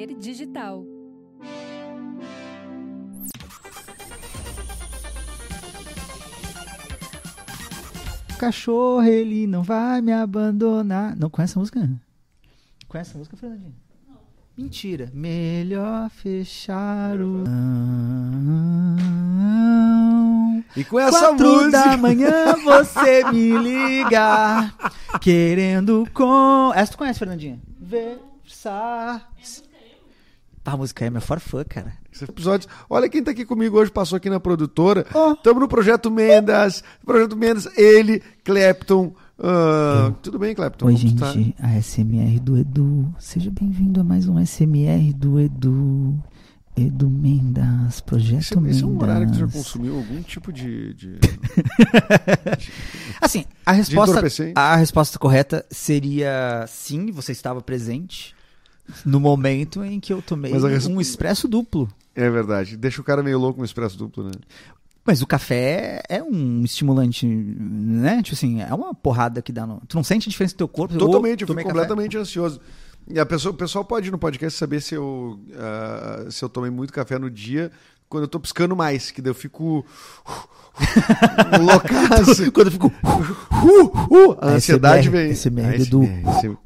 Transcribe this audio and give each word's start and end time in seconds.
Saber 0.00 0.14
Digital. 0.14 0.86
Cachorro, 8.38 9.02
ele 9.02 9.46
não 9.46 9.62
vai 9.62 10.00
me 10.00 10.10
abandonar. 10.10 11.14
Não 11.16 11.28
conhece 11.28 11.58
a 11.58 11.60
música? 11.60 11.90
Conhece 12.88 13.14
a 13.14 13.18
música, 13.18 13.36
Fernandinho? 13.36 13.74
Não. 14.08 14.16
Mentira. 14.56 15.10
Melhor 15.12 16.08
fechar 16.08 17.20
o. 17.20 17.44
E 20.74 20.82
com 20.84 20.98
essa 20.98 21.28
Quatro 21.28 21.46
música. 21.46 21.70
da 21.70 21.96
manhã 21.98 22.54
você 22.64 23.30
me 23.30 23.58
liga, 23.58 24.72
querendo 25.20 26.08
com. 26.14 26.72
Essa 26.74 26.92
tu 26.92 26.96
conhece, 26.98 27.18
Fernandinha? 27.18 27.60
Versar. 27.78 29.30
Pá, 30.62 30.72
a 30.72 30.76
música 30.76 31.04
é 31.06 31.10
minha 31.10 31.20
forfã, 31.22 31.64
cara. 31.64 31.92
Esse 32.12 32.24
episódio. 32.24 32.68
Olha 32.88 33.08
quem 33.08 33.22
tá 33.22 33.30
aqui 33.30 33.44
comigo 33.46 33.78
hoje, 33.78 33.90
passou 33.90 34.16
aqui 34.16 34.28
na 34.28 34.38
produtora. 34.38 35.06
Estamos 35.34 35.60
no 35.60 35.68
Projeto 35.68 36.10
Mendas. 36.10 36.84
Projeto 37.04 37.34
Mendas, 37.36 37.66
ele, 37.78 38.22
Clapton. 38.44 39.14
ah, 39.38 40.12
tudo 40.22 40.38
bem, 40.38 40.54
Clapton? 40.54 40.86
Oi, 40.86 40.92
tá? 41.18 41.32
gente, 41.32 41.54
a 41.58 41.80
SMR 41.80 42.38
do 42.40 42.58
Edu. 42.58 43.10
Seja 43.18 43.50
bem-vindo 43.50 44.00
a 44.02 44.04
mais 44.04 44.28
um 44.28 44.38
SMR 44.44 45.14
do 45.14 45.40
Edu. 45.40 46.22
Edu 46.76 47.08
Mendas, 47.10 48.00
Projeto 48.00 48.40
Esse, 48.40 48.56
Mendas. 48.56 48.76
esse 48.76 48.84
é 48.84 48.86
um 48.86 48.98
horário 49.00 49.26
que 49.26 49.32
tu 49.32 49.38
já 49.38 49.48
consumiu 49.48 49.96
algum 49.96 50.22
tipo 50.22 50.52
de. 50.52 50.92
de- 50.94 51.18
Assim, 53.20 53.44
a 53.66 53.72
resposta, 53.72 54.22
a 54.54 54.76
resposta 54.76 55.18
correta 55.18 55.64
seria 55.70 56.64
sim, 56.68 57.10
você 57.10 57.32
estava 57.32 57.60
presente 57.60 58.34
no 59.04 59.18
momento 59.20 59.82
em 59.84 59.98
que 60.00 60.12
eu 60.12 60.20
tomei 60.22 60.52
res- 60.52 60.86
um 60.86 61.00
expresso 61.00 61.46
duplo. 61.48 61.88
É 62.14 62.28
verdade. 62.28 62.76
Deixa 62.76 63.00
o 63.00 63.04
cara 63.04 63.22
meio 63.22 63.38
louco 63.38 63.56
com 63.56 63.62
o 63.62 63.64
expresso 63.64 63.96
duplo, 63.96 64.24
né? 64.24 64.32
Mas 65.04 65.22
o 65.22 65.26
café 65.26 66.02
é 66.08 66.22
um 66.22 66.62
estimulante, 66.62 67.26
né? 67.26 68.22
Tipo 68.22 68.34
assim, 68.36 68.60
é 68.60 68.72
uma 68.74 68.92
porrada 68.94 69.40
que 69.40 69.50
dá 69.50 69.66
no... 69.66 69.80
Tu 69.88 69.96
não 69.96 70.04
sente 70.04 70.28
a 70.28 70.30
diferença 70.30 70.54
do 70.54 70.58
teu 70.58 70.68
corpo? 70.68 70.96
Totalmente, 70.98 71.40
eu 71.42 71.46
fico 71.46 71.56
café. 71.58 71.68
completamente 71.68 72.18
ansioso. 72.18 72.60
E 73.08 73.18
a 73.18 73.24
pessoa, 73.24 73.52
o 73.52 73.56
pessoal 73.56 73.84
pode 73.84 74.08
ir 74.08 74.10
no 74.10 74.18
podcast 74.18 74.58
saber 74.58 74.80
se 74.82 74.94
eu, 74.94 75.40
ah, 75.56 76.26
se 76.30 76.44
eu 76.44 76.48
tomei 76.48 76.70
muito 76.70 76.92
café 76.92 77.18
no 77.18 77.30
dia, 77.30 77.72
quando 78.08 78.24
eu 78.24 78.28
tô 78.28 78.38
piscando 78.38 78.76
mais, 78.76 79.10
que 79.10 79.22
daí 79.22 79.30
eu 79.30 79.34
fico 79.34 79.84
loucaço. 81.60 82.50
Quando 82.52 82.66
eu 82.66 82.72
fico... 82.72 82.86
Uh, 82.86 84.30
uh, 84.30 84.38
a 84.40 84.48
ansiedade 84.50 85.08
vem. 85.08 85.30
ASMR 85.30 85.84
do- 85.86 86.02
ASMR, 86.02 86.58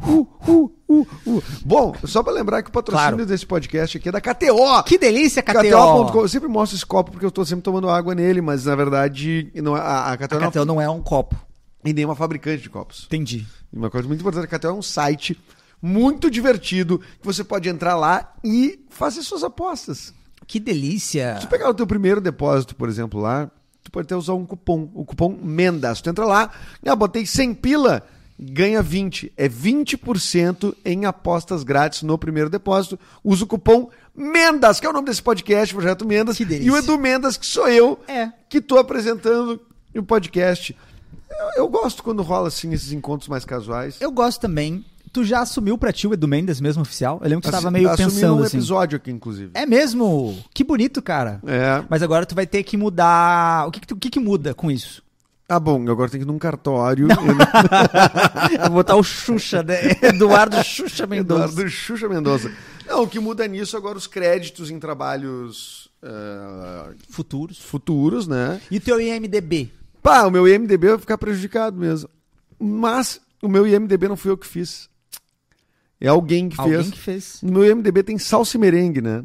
Uh, 0.47 0.72
uh, 0.89 1.07
uh. 1.27 1.43
Bom, 1.65 1.95
só 2.05 2.23
pra 2.23 2.33
lembrar 2.33 2.63
que 2.63 2.69
o 2.71 2.73
patrocínio 2.73 3.11
Claro. 3.17 3.27
desse 3.27 3.47
podcast 3.47 3.97
aqui 3.97 4.09
é 4.09 4.13
da 4.13 4.21
KTO. 4.21 4.83
Que 4.85 4.99
delícia, 4.99 5.43
KTO! 5.43 5.59
KTO.com. 5.61 6.21
Eu 6.21 6.29
sempre 6.29 6.49
mostro 6.49 6.77
esse 6.77 6.87
copo 6.87 7.11
porque 7.13 7.25
eu 7.27 7.31
tô 7.31 7.45
sempre 7.45 7.63
tomando 7.63 7.89
água 7.89 8.15
nele, 8.15 8.41
mas 8.41 8.65
na 8.67 8.75
verdade 8.77 9.51
não, 9.55 9.77
é- 9.77 9.81
a, 9.81 10.12
a 10.12 10.17
KTO 10.17 10.37
A 10.37 10.41
não 10.41 10.51
KTO 10.51 10.65
não 10.65 10.81
é 10.81 10.89
um 10.89 11.03
copo. 11.03 11.37
é 11.85 11.93
nenhuma 11.93 12.15
fabricante 12.15 12.62
de 12.62 12.71
copos. 12.71 13.05
Entendi. 13.07 13.47
E 13.73 13.77
Uma 13.77 13.91
coisa 13.91 14.07
muito 14.07 14.21
importante, 14.21 14.45
a 14.53 14.59
KTO 14.59 14.69
é 14.69 14.73
um 14.73 14.83
site 14.83 15.39
muito 15.83 16.31
divertido 16.31 16.99
que 16.99 17.25
você 17.27 17.45
pode 17.45 17.69
entrar 17.69 17.95
lá 17.97 18.33
e 18.43 18.81
fazer 18.89 19.23
suas 19.23 19.45
apostas. 19.45 20.15
Que 20.47 20.59
delícia! 20.61 21.37
Se 21.41 21.47
tu 21.47 21.49
pegar 21.51 21.69
o 21.71 21.75
teu 21.75 21.87
primeiro 21.87 22.21
depósito, 22.21 22.75
por 22.77 22.89
exemplo, 22.89 23.21
lá, 23.21 23.51
tu 23.83 23.91
pode 23.91 24.05
até 24.07 24.17
usar 24.17 24.35
um 24.35 24.45
cupom, 24.47 24.91
o 24.95 25.05
cupom 25.05 25.39
MENDAS. 25.43 26.01
Tu 26.01 26.09
entra 26.11 26.25
lá, 26.25 26.51
ah, 26.87 26.97
botei 26.97 27.25
100 27.27 27.55
pila, 27.55 28.03
ganha 28.39 28.83
20. 28.83 29.33
É 29.37 29.49
20% 29.49 30.75
em 30.85 31.05
apostas 31.05 31.63
grátis 31.63 32.03
no 32.03 32.19
primeiro 32.19 32.51
depósito. 32.51 32.99
Usa 33.23 33.45
o 33.45 33.47
cupom 33.47 33.89
MENDAS, 34.15 34.81
que 34.81 34.87
é 34.87 34.91
o 34.91 34.93
nome 34.93 35.07
desse 35.07 35.23
podcast, 35.23 35.75
Projeto 35.75 36.07
Mendas. 36.07 36.39
E 36.41 36.71
o 36.71 36.77
Edu 36.77 36.99
Mendas, 36.99 37.37
que 37.37 37.47
sou 37.47 37.69
eu, 37.69 37.99
É. 38.09 38.31
que 38.49 38.61
tô 38.61 38.79
apresentando 38.79 39.61
o 39.97 40.03
podcast. 40.03 40.77
Eu, 41.31 41.65
eu 41.65 41.69
gosto 41.69 42.03
quando 42.03 42.23
rola, 42.23 42.49
assim, 42.49 42.73
esses 42.73 42.93
encontros 42.93 43.28
mais 43.28 43.44
casuais. 43.44 43.97
Eu 44.00 44.11
gosto 44.12 44.41
também. 44.41 44.84
Tu 45.12 45.23
já 45.23 45.41
assumiu 45.43 45.78
pra 45.78 45.93
ti 45.93 46.09
o 46.09 46.12
Edu 46.12 46.27
Mendes 46.27 46.61
mesmo 46.61 46.83
oficial? 46.83 47.21
Eu 47.23 47.28
lembro 47.28 47.43
que 47.43 47.49
tu 47.49 47.53
tava 47.53 47.71
meio 47.71 47.89
assumi 47.89 48.11
pensando 48.11 48.41
um 48.41 48.43
assim. 48.43 48.56
episódio 48.56 48.97
aqui, 48.97 49.12
inclusive. 49.12 49.53
É 49.55 49.65
mesmo? 49.65 50.37
Que 50.53 50.65
bonito, 50.65 51.00
cara. 51.00 51.41
É. 51.47 51.84
Mas 51.89 52.03
agora 52.03 52.27
tu 52.27 52.34
vai 52.34 52.49
ter 52.49 52.65
que 52.65 52.77
mudar. 52.77 53.69
O 53.69 53.71
que 53.71 53.78
que, 53.78 53.87
tu- 53.87 53.94
o 53.94 53.99
que, 53.99 54.11
que 54.11 54.19
muda 54.19 54.53
com 54.55 54.69
isso? 54.73 55.03
Ah, 55.49 55.60
bom, 55.60 55.82
agora 55.91 56.10
tem 56.10 56.21
que 56.21 56.25
ir 56.25 56.27
num 56.27 56.38
cartório. 56.38 57.06
Vou 58.62 58.71
botar 58.71 58.97
o 58.97 59.03
Xuxa, 59.03 59.62
né? 59.62 59.77
Eduardo 60.03 60.62
Xuxa 60.65 61.06
Mendonça. 61.06 61.44
Eduardo 61.53 61.71
Xuxa 61.71 62.09
Mendonça. 62.09 62.53
Não, 62.87 63.03
o 63.03 63.09
que 63.09 63.21
muda 63.21 63.47
nisso 63.47 63.77
agora 63.77 63.99
os 63.99 64.06
créditos 64.06 64.71
em 64.71 64.78
trabalhos 64.78 65.91
ah, 66.03 66.91
Futuros. 67.10 67.59
futuros, 67.59 68.27
né? 68.27 68.60
E 68.71 68.78
o 68.78 68.81
teu 68.81 69.00
IMDB? 69.00 69.71
Pá, 70.03 70.25
o 70.27 70.31
meu 70.31 70.49
IMDB 70.49 70.88
vai 70.88 70.99
ficar 70.99 71.19
prejudicado 71.19 71.76
mesmo. 71.78 72.09
Mas 72.59 73.21
o 73.43 73.49
meu 73.49 73.66
IMDB 73.66 74.09
não 74.09 74.16
fui 74.16 74.31
eu 74.31 74.38
que 74.38 74.47
fiz. 74.47 74.88
É 76.00 76.09
alguém 76.09 76.49
que 76.49 76.61
Alguém 76.61 76.82
fez. 76.82 76.91
que 76.91 76.99
fez. 76.99 77.38
No 77.43 77.53
meu 77.53 77.65
IMDB 77.71 78.03
tem 78.03 78.19
salsa 78.19 78.56
e 78.56 78.61
merengue, 78.61 79.00
né? 79.00 79.25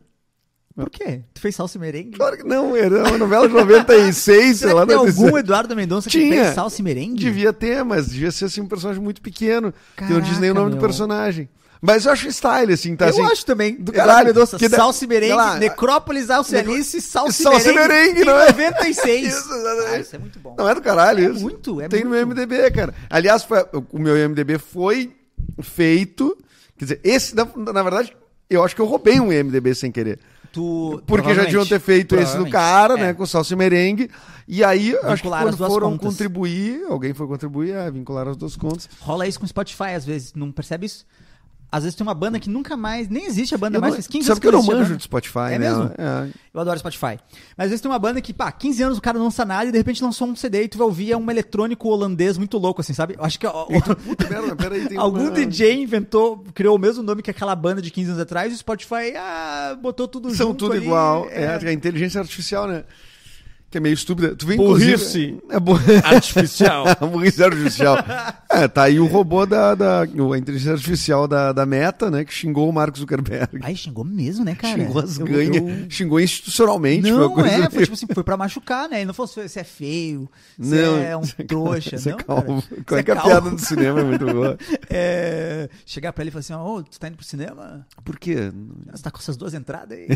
Por 0.84 0.90
quê? 0.90 1.22
Tu 1.34 1.42
fez 1.42 1.56
salsa 1.56 1.78
e 1.78 1.82
merengue? 1.82 2.18
Claro 2.18 2.38
que 2.38 2.44
não, 2.44 2.76
era 2.76 3.04
uma 3.10 3.18
novela 3.18 3.48
de 3.48 3.54
96, 3.54 4.58
sei 4.60 4.74
lá. 4.74 4.82
que 4.82 4.88
tem 4.88 4.96
algum 4.98 5.38
Eduardo 5.38 5.76
Mendonça 5.76 6.10
que 6.10 6.20
Tinha. 6.20 6.44
fez 6.46 6.56
salsa 6.56 6.80
e 6.82 6.84
merengue? 6.84 7.24
Devia 7.24 7.52
ter, 7.54 7.84
mas 7.84 8.08
devia 8.10 8.32
ser 8.32 8.46
assim 8.46 8.62
um 8.62 8.68
personagem 8.68 9.02
muito 9.02 9.22
pequeno. 9.22 9.74
que 9.98 10.04
não 10.04 10.20
diz 10.22 10.30
Caraca, 10.30 10.40
nem 10.42 10.52
o 10.52 10.54
nome 10.54 10.70
do 10.72 10.76
meu. 10.78 10.82
personagem. 10.82 11.50
Mas 11.82 12.06
eu 12.06 12.12
acho 12.12 12.28
style, 12.30 12.74
assim, 12.74 12.94
tá 12.94 13.06
Eu 13.06 13.10
assim. 13.12 13.22
acho 13.24 13.46
também. 13.46 13.76
do 13.76 13.94
caralho. 13.94 14.28
Mendonça, 14.28 14.58
Que 14.58 14.68
da- 14.68 14.76
salsa 14.76 15.06
e 15.06 15.08
merengue, 15.08 15.34
lá, 15.34 15.56
Necrópolis 15.58 16.30
Alcialice, 16.30 17.00
salsa, 17.00 17.42
Salsa 17.44 17.72
merengue, 17.72 18.26
não 18.26 18.38
é? 18.38 18.48
96. 18.48 19.28
Isso, 19.34 19.54
exatamente. 19.54 19.88
Ah, 19.96 20.00
isso 20.00 20.16
é 20.16 20.20
muito 20.20 20.40
bom. 20.40 20.56
Não 20.58 20.68
é 20.68 20.76
do 20.76 20.82
caralho 20.82 21.26
É 21.26 21.32
isso. 21.32 21.40
muito, 21.42 21.80
é 21.80 21.88
Tem 21.88 22.04
no 22.04 22.10
meu 22.10 22.26
muito. 22.28 22.38
MDB, 22.38 22.70
cara. 22.72 22.94
Aliás, 23.10 23.44
foi- 23.44 23.66
o 23.94 23.98
meu 23.98 24.14
MDB 24.18 24.58
foi 24.58 25.14
feito. 25.62 26.38
Quer 26.78 26.86
dizer, 26.86 27.00
esse, 27.04 27.36
na, 27.36 27.48
na 27.74 27.84
verdade, 27.84 28.14
eu 28.50 28.64
acho 28.64 28.76
que 28.76 28.82
eu 28.82 28.86
roubei 28.86 29.20
um 29.20 29.28
MDB 29.32 29.74
sem 29.76 29.92
querer. 29.92 30.20
Tu, 30.52 31.02
Porque 31.06 31.34
já 31.36 31.44
deviam 31.44 31.66
ter 31.66 31.80
feito 31.80 32.16
esse 32.16 32.36
do 32.38 32.50
cara, 32.50 32.96
É. 32.96 32.98
né? 32.98 33.14
Com 33.14 33.26
salsa 33.26 33.54
e 33.54 33.58
merengue. 33.58 34.10
E 34.48 34.64
aí, 34.64 34.96
acho 35.04 35.22
que 35.22 35.30
quando 35.30 35.58
foram 35.58 35.92
contas. 35.92 36.10
contribuir, 36.14 36.84
alguém 36.90 37.14
foi 37.14 37.28
contribuir, 37.28 37.72
é, 37.72 37.92
vincularam 37.92 38.32
as 38.32 38.38
duas 38.38 38.56
contas. 38.56 38.90
Rola 39.00 39.28
isso 39.28 39.40
com 39.40 39.46
Spotify 39.46 39.94
às 39.96 40.04
vezes, 40.06 40.34
não 40.34 40.52
percebe 40.52 40.88
isso? 40.88 41.06
Às 41.72 41.84
vezes 41.84 41.96
tem 41.96 42.06
uma 42.06 42.16
banda 42.16 42.40
que 42.40 42.50
nunca 42.50 42.76
mais, 42.76 43.08
nem 43.10 43.26
existe 43.26 43.54
a 43.54 43.58
banda 43.58 43.78
Eu 43.78 43.82
mais, 43.82 43.92
não- 43.94 43.98
faz 43.98 44.08
15 44.08 44.26
sabe 44.26 44.32
anos 44.32 44.40
que 44.40 44.48
eu 44.48 44.52
não 44.52 44.64
manjo 44.80 44.98
de 44.98 45.04
Spotify, 45.04 45.38
É 45.52 45.60
né? 45.60 45.70
mesmo? 45.70 45.84
É. 45.98 46.30
Eu 46.52 46.62
adoro 46.62 46.80
Spotify. 46.80 47.20
Mas 47.56 47.66
às 47.66 47.70
vezes 47.70 47.82
tem 47.82 47.92
uma 47.92 48.00
banda 48.00 48.20
que, 48.22 48.34
pá, 48.34 48.52
15 48.52 48.82
anos 48.82 48.98
o 48.98 49.02
cara 49.02 49.18
não 49.20 49.26
lança 49.26 49.46
nada 49.46 49.70
e 49.70 49.72
de 49.72 49.78
repente 49.78 50.04
lançou 50.04 50.28
um 50.28 50.36
CD 50.36 50.64
e 50.64 50.68
tu 50.68 50.78
vai 50.80 50.88
ouvir 50.88 51.12
é 51.12 51.18
um 51.18 51.30
eletrônico 51.30 51.88
holandês 51.88 52.38
muito 52.40 52.58
louco, 52.58 52.82
assim, 52.82 52.94
sabe? 52.94 53.16
Eu 53.20 53.24
acho 53.24 53.40
que 53.40 53.46
ó, 53.46 53.66
Puta 53.66 54.26
tem 54.90 54.98
algum 54.98 55.22
uma... 55.26 55.32
DJ 55.32 55.82
inventou, 55.84 56.44
criou 56.56 56.76
o 56.76 56.80
mesmo 56.80 57.04
nome 57.04 57.22
que 57.22 57.30
aquela 57.30 57.56
banda 57.56 57.82
de 57.82 57.92
15 57.92 58.10
anos 58.12 58.22
atrás 58.22 58.52
e 58.52 58.56
o 58.56 58.58
Spotify 58.58 59.14
ah, 59.16 59.78
botou 59.80 60.08
tudo 60.08 60.30
São 60.34 60.48
junto 60.48 60.58
tudo 60.66 60.74
ali, 60.74 60.86
igual. 60.86 61.28
é. 61.30 61.44
É. 61.44 61.68
a 61.70 61.72
inteligência 61.74 62.20
artificial, 62.20 62.68
né? 62.68 62.84
Que 63.72 63.78
é 63.78 63.82
meio 63.82 63.94
estúpida. 63.94 64.36
Tu 64.36 64.48
vê, 64.48 64.56
Burrice. 64.56 65.38
É 65.50 65.60
bu... 65.60 65.74
Artificial. 66.04 66.86
burrice 67.12 67.44
artificial. 67.44 67.98
É, 68.50 68.68
tá 68.68 68.84
aí 68.84 69.00
o 69.00 69.06
robô 69.06 69.46
da, 69.46 69.76
da 69.76 70.08
o- 70.18 70.34
a 70.34 70.38
inteligência 70.40 70.74
artificial 70.74 71.28
da, 71.28 71.52
da 71.54 71.68
Meta, 71.68 72.10
né? 72.10 72.26
Que 72.26 72.34
xingou 72.34 72.68
o 72.68 72.74
Mark 72.74 72.98
Zuckerberg. 72.98 73.60
Ai, 73.62 73.76
xingou 73.76 74.04
mesmo, 74.04 74.44
né, 74.44 74.56
cara? 74.56 74.76
xingou 74.76 75.00
as 75.02 75.18
ganhas. 75.20 75.56
eu- 75.58 75.86
Xingou 75.88 76.20
institucionalmente. 76.20 77.04
foi 77.12 77.12
Não, 77.20 77.32
coisa 77.32 77.50
é, 77.50 77.58
meio- 77.60 77.70
foi 77.72 77.84
tipo 77.84 77.94
assim, 77.94 78.08
foi 78.12 78.24
pra 78.24 78.36
machucar, 78.36 78.90
né? 78.90 78.98
Ele 78.98 79.06
não 79.06 79.14
fosse 79.14 79.48
se 79.48 79.60
é 79.60 79.64
feio, 79.64 80.28
se 80.60 80.76
Não, 80.76 80.98
é 80.98 81.16
um 81.16 81.22
trouxa, 81.48 81.96
Você 82.00 82.10
é 82.10 82.12
não, 82.14 82.18
calmo. 82.20 82.64
cara. 82.64 82.84
Qual 82.88 82.98
é 83.00 83.02
Você 83.02 83.04
que 83.04 83.12
a 83.12 83.16
calmo. 83.16 83.30
piada 83.30 83.50
do 83.52 83.62
cinema 83.62 84.00
é 84.00 84.04
muito 84.04 84.26
boa? 84.26 84.58
É, 84.90 85.70
chegar 85.86 86.12
pra 86.12 86.24
ele 86.24 86.30
e 86.30 86.32
falar 86.32 86.40
assim, 86.40 86.54
ô, 86.56 86.82
tu 86.82 87.00
tá 87.00 87.08
indo 87.08 87.18
pro 87.18 87.26
cinema? 87.26 87.86
Por 88.04 88.18
quê? 88.18 88.52
Você 88.92 89.04
tá 89.04 89.12
com 89.12 89.20
essas 89.20 89.38
duas 89.38 89.54
entradas 89.54 89.96
aí? 89.96 90.08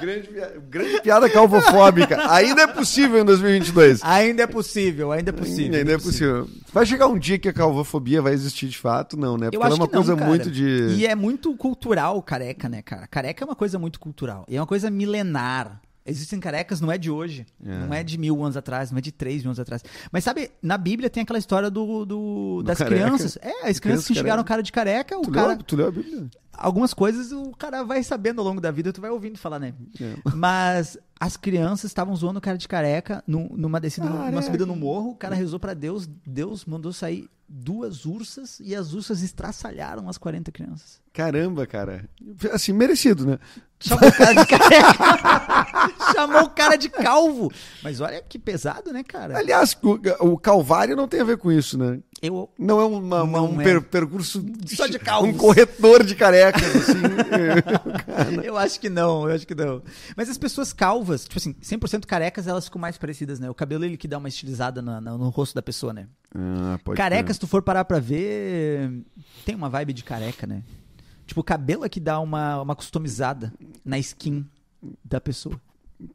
Grande, 0.00 0.28
grande 0.68 1.00
piada 1.00 1.28
calvofóbica. 1.30 2.30
Ainda 2.32 2.62
é 2.62 2.66
possível 2.66 3.20
em 3.20 3.24
2022. 3.24 4.00
ainda 4.02 4.42
é 4.42 4.46
possível, 4.46 5.12
ainda 5.12 5.30
é 5.30 5.32
possível. 5.32 5.78
Ainda 5.78 5.92
é 5.92 5.98
possível. 5.98 6.48
Vai 6.72 6.84
chegar 6.86 7.06
um 7.06 7.18
dia 7.18 7.38
que 7.38 7.48
a 7.48 7.52
calvofobia 7.52 8.20
vai 8.20 8.32
existir 8.32 8.68
de 8.68 8.78
fato? 8.78 9.16
Não, 9.16 9.36
né? 9.36 9.46
Porque 9.50 9.56
ela 9.56 9.66
é 9.66 9.76
uma 9.76 9.86
que 9.88 9.94
não, 9.94 10.02
coisa 10.02 10.16
cara. 10.16 10.28
muito 10.28 10.50
de. 10.50 10.94
E 10.96 11.06
é 11.06 11.14
muito 11.14 11.54
cultural 11.56 12.20
careca, 12.22 12.68
né, 12.68 12.82
cara? 12.82 13.06
Careca 13.06 13.44
é 13.44 13.46
uma 13.46 13.56
coisa 13.56 13.78
muito 13.78 13.98
cultural. 14.00 14.44
E 14.48 14.56
é 14.56 14.60
uma 14.60 14.66
coisa 14.66 14.90
milenar. 14.90 15.80
Existem 16.06 16.38
carecas, 16.38 16.82
não 16.82 16.92
é 16.92 16.98
de 16.98 17.10
hoje. 17.10 17.46
É. 17.64 17.78
Não 17.78 17.94
é 17.94 18.02
de 18.02 18.18
mil 18.18 18.42
anos 18.44 18.58
atrás, 18.58 18.90
não 18.90 18.98
é 18.98 19.00
de 19.00 19.10
três 19.10 19.40
mil 19.42 19.48
anos 19.48 19.58
atrás. 19.58 19.82
Mas 20.12 20.22
sabe, 20.22 20.50
na 20.62 20.76
Bíblia 20.76 21.08
tem 21.08 21.22
aquela 21.22 21.38
história 21.38 21.70
do, 21.70 22.04
do- 22.04 22.62
das 22.62 22.76
careca? 22.76 23.02
crianças. 23.04 23.38
É, 23.40 23.48
as 23.48 23.54
crianças 23.54 23.78
que 23.78 23.80
Criança 23.80 24.12
enxergaram 24.12 24.42
o 24.42 24.44
cara 24.44 24.62
de 24.62 24.70
careca, 24.70 25.16
o 25.16 25.22
Tu, 25.22 25.30
cara. 25.30 25.48
leu, 25.48 25.56
tu 25.62 25.76
leu 25.76 25.88
a 25.88 25.90
Bíblia? 25.90 26.26
Algumas 26.56 26.92
coisas 26.94 27.32
o 27.32 27.52
cara 27.52 27.82
vai 27.82 28.02
sabendo 28.02 28.40
ao 28.40 28.46
longo 28.46 28.60
da 28.60 28.70
vida, 28.70 28.92
tu 28.92 29.00
vai 29.00 29.10
ouvindo 29.10 29.38
falar, 29.38 29.58
né? 29.58 29.74
É. 30.00 30.14
Mas 30.34 30.98
as 31.20 31.36
crianças 31.36 31.90
estavam 31.90 32.14
zoando 32.16 32.38
o 32.38 32.42
cara 32.42 32.58
de 32.58 32.66
careca 32.68 33.22
num- 33.26 33.48
numa 33.56 33.80
descida, 33.80 34.06
numa 34.08 34.24
Careca. 34.24 34.42
subida 34.42 34.66
no 34.66 34.76
morro, 34.76 35.10
o 35.10 35.16
cara 35.16 35.34
rezou 35.34 35.58
pra 35.60 35.74
Deus, 35.74 36.08
Deus 36.26 36.64
mandou 36.64 36.92
sair 36.92 37.28
duas 37.48 38.04
ursas 38.06 38.58
e 38.60 38.74
as 38.74 38.94
ursas 38.94 39.22
estraçalharam 39.22 40.08
as 40.08 40.16
40 40.18 40.50
crianças. 40.50 41.00
Caramba, 41.12 41.66
cara. 41.66 42.08
Assim, 42.52 42.72
merecido, 42.72 43.26
né? 43.26 43.38
Chamou 43.78 44.08
o 44.08 44.12
cara 44.12 44.32
de 44.34 44.46
careca. 44.46 45.92
Chamou 46.14 46.42
o 46.44 46.50
cara 46.50 46.76
de 46.76 46.88
calvo. 46.88 47.52
Mas 47.82 48.00
olha 48.00 48.22
que 48.22 48.38
pesado, 48.38 48.92
né, 48.92 49.02
cara? 49.02 49.36
Aliás, 49.38 49.76
o, 49.82 50.32
o 50.32 50.38
Calvário 50.38 50.96
não 50.96 51.06
tem 51.06 51.20
a 51.20 51.24
ver 51.24 51.36
com 51.36 51.52
isso, 51.52 51.76
né? 51.78 52.00
Eu 52.22 52.48
Não 52.58 52.80
é 52.80 52.84
uma- 52.84 53.22
uma- 53.22 53.38
Não 53.38 53.50
um 53.52 53.60
é. 53.60 53.64
per- 53.64 53.82
percurso 53.82 54.44
Só 54.66 54.86
de 54.86 54.98
calvos. 54.98 55.28
Um 55.30 55.36
corretor 55.36 56.02
de 56.02 56.14
carecas, 56.52 56.76
assim. 56.88 58.40
Eu 58.44 58.56
acho 58.56 58.78
que 58.80 58.88
não, 58.90 59.28
eu 59.28 59.34
acho 59.34 59.46
que 59.46 59.54
não. 59.54 59.82
Mas 60.16 60.28
as 60.28 60.38
pessoas 60.38 60.72
calvas, 60.72 61.24
tipo 61.24 61.38
assim, 61.38 61.54
100% 61.54 62.06
carecas, 62.06 62.46
elas 62.46 62.64
ficam 62.66 62.80
mais 62.80 62.96
parecidas, 62.96 63.38
né? 63.40 63.48
O 63.50 63.54
cabelo 63.54 63.84
ele 63.84 63.96
que 63.96 64.06
dá 64.08 64.18
uma 64.18 64.28
estilizada 64.28 64.80
na- 64.82 65.00
na- 65.00 65.16
no 65.18 65.28
rosto 65.30 65.54
da 65.54 65.62
pessoa, 65.62 65.92
né? 65.92 66.06
ah, 66.34 66.78
pode 66.84 66.96
careca, 66.96 67.32
se 67.32 67.38
tu 67.40 67.46
for 67.46 67.62
parar 67.62 67.84
pra 67.84 67.98
ver, 68.00 69.02
tem 69.44 69.54
uma 69.54 69.68
vibe 69.68 69.92
de 69.92 70.02
careca, 70.04 70.46
né? 70.46 70.62
Tipo, 71.26 71.40
o 71.40 71.44
cabelo 71.44 71.84
é 71.84 71.88
que 71.88 72.00
dá 72.00 72.18
uma, 72.20 72.60
uma 72.60 72.74
customizada 72.76 73.52
na 73.84 73.98
skin 73.98 74.46
da 75.04 75.20
pessoa. 75.20 75.58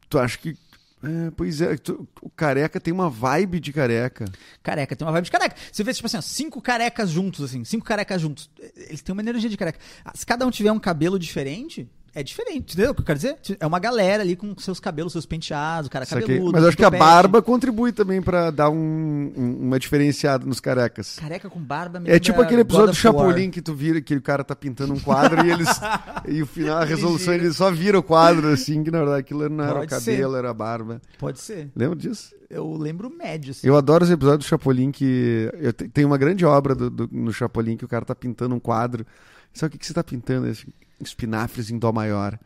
Tu 0.08 0.18
acha 0.18 0.38
que. 0.38 0.56
É, 1.02 1.30
pois 1.30 1.60
é, 1.62 1.76
tu- 1.78 2.06
o 2.20 2.28
careca 2.28 2.78
tem 2.78 2.92
uma 2.92 3.08
vibe 3.08 3.58
de 3.58 3.72
careca. 3.72 4.26
Careca, 4.62 4.94
tem 4.94 5.06
uma 5.06 5.12
vibe 5.12 5.24
de 5.24 5.30
careca. 5.30 5.56
Você 5.72 5.82
vê, 5.82 5.94
tipo 5.94 6.06
assim, 6.06 6.18
ó, 6.18 6.20
cinco 6.20 6.60
carecas 6.60 7.08
juntos, 7.10 7.42
assim, 7.44 7.64
cinco 7.64 7.84
carecas 7.86 8.20
juntos. 8.20 8.50
Eles 8.76 9.00
têm 9.00 9.12
uma 9.14 9.22
energia 9.22 9.48
de 9.48 9.56
careca. 9.56 9.78
Ah, 10.04 10.12
Se 10.14 10.26
cada 10.26 10.46
um 10.46 10.50
tiver 10.50 10.70
um 10.72 10.78
cabelo 10.78 11.18
diferente, 11.18 11.88
é 12.14 12.22
diferente, 12.22 12.72
entendeu 12.74 12.90
o 12.90 12.94
que 12.94 13.00
eu 13.00 13.04
quero 13.04 13.18
dizer? 13.18 13.36
É 13.58 13.66
uma 13.66 13.78
galera 13.78 14.22
ali 14.22 14.34
com 14.36 14.54
seus 14.58 14.80
cabelos, 14.80 15.12
seus 15.12 15.26
penteados, 15.26 15.86
o 15.86 15.90
cara 15.90 16.04
Saquei. 16.04 16.26
cabeludo. 16.26 16.52
Mas 16.52 16.62
eu 16.62 16.68
acho 16.68 16.76
que 16.76 16.84
a 16.84 16.90
barba 16.90 17.40
contribui 17.42 17.92
também 17.92 18.20
pra 18.20 18.50
dar 18.50 18.68
um- 18.70 19.32
um- 19.36 19.58
uma 19.62 19.78
diferenciada 19.78 20.44
nos 20.46 20.60
carecas. 20.60 21.16
Careca 21.18 21.48
com 21.48 21.60
barba 21.60 22.00
me 22.00 22.10
É 22.10 22.18
tipo 22.18 22.40
aquele 22.40 22.62
episódio 22.62 22.86
do 22.88 22.90
of 22.92 23.06
War. 23.06 23.14
Chapolin 23.28 23.50
que 23.50 23.62
tu 23.62 23.74
vira 23.74 24.00
que 24.00 24.14
o 24.16 24.22
cara 24.22 24.42
tá 24.44 24.56
pintando 24.56 24.92
um 24.94 25.00
quadro 25.00 25.46
e 25.46 25.50
eles. 25.50 25.68
e 26.28 26.42
o 26.42 26.46
final, 26.46 26.78
a 26.78 26.84
resolução, 26.84 27.34
ele 27.34 27.52
só 27.52 27.70
vira 27.70 27.98
o 27.98 28.02
quadro, 28.02 28.48
assim, 28.48 28.82
que 28.82 28.90
na 28.90 28.98
verdade 28.98 29.20
aquilo 29.20 29.48
não 29.48 29.64
era 29.64 29.74
o 29.74 29.78
Pode 29.80 29.94
ser. 30.02 30.10
cabelo, 30.12 30.36
era 30.36 30.50
a 30.50 30.54
barba. 30.54 31.00
Pode 31.18 31.38
ser. 31.40 31.70
Lembra 31.76 31.96
disso? 31.96 32.34
Eu 32.48 32.72
lembro 32.76 33.08
médio, 33.08 33.52
assim. 33.52 33.66
Eu 33.66 33.76
adoro 33.76 34.02
os 34.04 34.10
episódios 34.10 34.44
do 34.44 34.48
Chapolin 34.48 34.90
que. 34.90 35.48
Eu 35.60 35.72
te- 35.72 35.88
tem 35.88 36.04
uma 36.04 36.18
grande 36.18 36.44
obra 36.44 36.74
do- 36.74 36.90
do- 36.90 37.08
no 37.12 37.32
Chapolin 37.32 37.76
que 37.76 37.84
o 37.84 37.88
cara 37.88 38.04
tá 38.04 38.14
pintando 38.14 38.54
um 38.54 38.58
quadro. 38.58 39.06
Sabe 39.54 39.68
o 39.68 39.72
que, 39.72 39.78
que 39.78 39.86
você 39.86 39.94
tá 39.94 40.02
pintando? 40.02 40.48
Esse- 40.48 40.66
Espinafres 41.00 41.70
em 41.70 41.78
Dó 41.78 41.92
maior. 41.92 42.38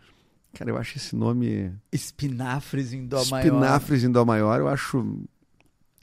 Cara, 0.54 0.70
eu 0.70 0.76
acho 0.78 0.96
esse 0.96 1.16
nome. 1.16 1.72
Espinafres 1.90 2.92
em 2.92 3.06
dó 3.06 3.24
maior. 3.26 3.44
Espinafres 3.46 4.04
em 4.04 4.10
Dó 4.10 4.24
maior, 4.24 4.60
eu 4.60 4.68
acho. 4.68 5.20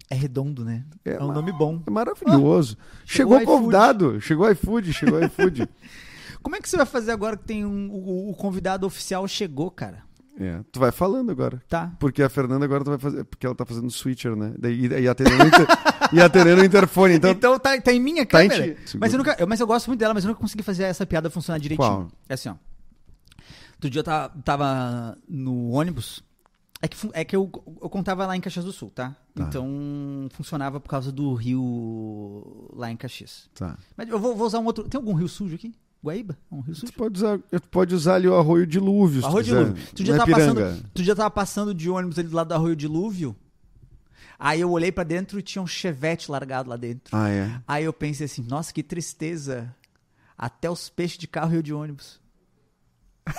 É 0.10 0.16
redondo, 0.16 0.66
né? 0.66 0.84
É 1.06 1.14
É, 1.14 1.24
um 1.24 1.32
nome 1.32 1.54
bom. 1.54 1.82
É 1.88 1.90
maravilhoso. 1.90 2.78
chegou 3.06 3.40
chegou 3.40 3.56
o 3.56 3.60
convidado. 3.60 4.20
Chegou 4.20 4.46
o 4.46 4.52
iFood, 4.52 4.92
chegou 4.94 5.20
o 5.20 5.24
iFood. 5.24 5.70
Como 6.44 6.56
é 6.56 6.60
que 6.60 6.68
você 6.68 6.76
vai 6.76 6.86
fazer 6.86 7.12
agora 7.12 7.38
que 7.38 7.46
tem 7.46 7.64
um, 7.66 7.90
o, 7.90 8.32
o 8.32 8.36
convidado 8.36 8.86
oficial 8.86 9.26
chegou, 9.28 9.72
cara? 9.72 10.04
É, 10.40 10.62
tu 10.72 10.80
vai 10.80 10.92
falando 10.92 11.30
agora. 11.32 11.62
Tá. 11.68 11.92
Porque 12.00 12.24
a 12.24 12.30
Fernanda 12.30 12.66
agora 12.66 12.84
tu 12.84 12.90
vai 12.92 12.98
fazer. 12.98 13.24
Porque 13.26 13.46
ela 13.46 13.54
tá 13.56 13.66
fazendo 13.66 13.90
switcher, 13.92 14.36
né? 14.36 14.54
Daí, 14.58 14.88
e, 14.88 15.08
atendendo, 15.08 15.46
inter- 15.46 15.68
e 16.14 16.22
atendendo 16.22 16.62
o 16.62 16.66
interfone. 16.66 17.16
Então, 17.16 17.32
Então, 17.32 17.60
tá, 17.60 17.80
tá 17.80 17.92
em 17.94 18.00
minha 18.00 18.26
Tá 18.26 18.44
em 18.44 18.50
ti. 18.50 18.98
mas, 18.98 19.12
eu 19.14 19.18
nunca, 19.18 19.36
eu, 19.40 19.46
mas 19.48 19.60
eu 19.60 19.68
gosto 19.68 19.88
muito 19.88 20.00
dela, 20.00 20.14
mas 20.14 20.24
eu 20.24 20.30
nunca 20.30 20.40
consegui 20.42 20.64
fazer 20.64 20.84
essa 20.84 21.06
piada 21.06 21.30
funcionar 21.30 21.60
direitinho. 21.60 21.88
Qual? 21.88 22.08
É 22.30 22.34
assim, 22.34 22.50
ó. 22.50 22.56
Outro 23.76 23.90
dia 23.90 24.00
eu 24.00 24.04
tava, 24.04 24.34
tava 24.44 25.18
no 25.28 25.72
ônibus. 25.72 26.24
É 26.82 26.88
que, 26.88 26.98
é 27.14 27.24
que 27.26 27.36
eu, 27.36 27.52
eu 27.82 27.90
contava 27.90 28.26
lá 28.26 28.36
em 28.36 28.42
Caxias 28.42 28.66
do 28.66 28.72
Sul, 28.72 28.90
tá? 28.90 29.16
Tá. 29.36 29.44
Então 29.44 30.28
funcionava 30.32 30.80
por 30.80 30.90
causa 30.90 31.12
do 31.12 31.34
rio 31.34 32.70
lá 32.74 32.90
em 32.92 32.98
Caxias. 32.98 33.50
tá. 33.54 33.78
Mas 33.96 34.10
eu 34.10 34.20
vou, 34.20 34.36
vou 34.36 34.48
usar 34.48 34.60
um 34.60 34.66
outro. 34.66 34.88
Tem 34.88 34.98
algum 34.98 35.14
rio 35.14 35.28
sujo 35.28 35.56
aqui? 35.56 35.74
Guaíba? 36.04 36.36
É 36.52 36.56
Um 36.56 36.62
rio 36.62 36.74
sujo? 36.76 36.92
Tu 36.92 36.98
pode 36.98 37.18
usar, 37.18 37.38
tu 37.40 37.68
pode 37.70 37.94
usar 37.96 38.16
ali 38.16 38.28
o 38.28 38.36
arroio 38.36 38.66
dilúvio. 38.66 39.24
Arroio. 39.26 39.44
Dilúvio. 39.44 39.76
Tu 39.96 40.04
Não 40.04 40.14
é 40.16 40.18
tava 40.18 40.32
passando, 40.32 40.56
piranga. 40.56 40.80
tu 40.94 41.04
dia 41.04 41.16
tava 41.16 41.30
passando 41.32 41.74
de 41.76 41.90
ônibus 41.90 42.18
ali 42.18 42.28
do 42.28 42.36
lado 42.36 42.48
do 42.48 42.54
Arroio 42.56 42.76
Dilúvio. 42.76 43.36
Aí 44.40 44.60
eu 44.62 44.72
olhei 44.72 44.92
pra 44.92 45.04
dentro 45.04 45.38
e 45.38 45.44
tinha 45.44 45.62
um 45.62 45.68
chevette 45.68 46.32
largado 46.32 46.68
lá 46.70 46.76
dentro. 46.76 47.16
Ah, 47.16 47.30
é. 47.30 47.62
Aí 47.68 47.84
eu 47.86 47.94
pensei 47.94 48.26
assim, 48.26 48.42
nossa, 48.42 48.74
que 48.74 48.82
tristeza. 48.82 49.76
Até 50.36 50.68
os 50.72 50.90
peixes 50.90 51.20
de 51.20 51.28
carro 51.28 51.56
e 51.56 51.62
de 51.62 51.72
ônibus. 51.72 52.20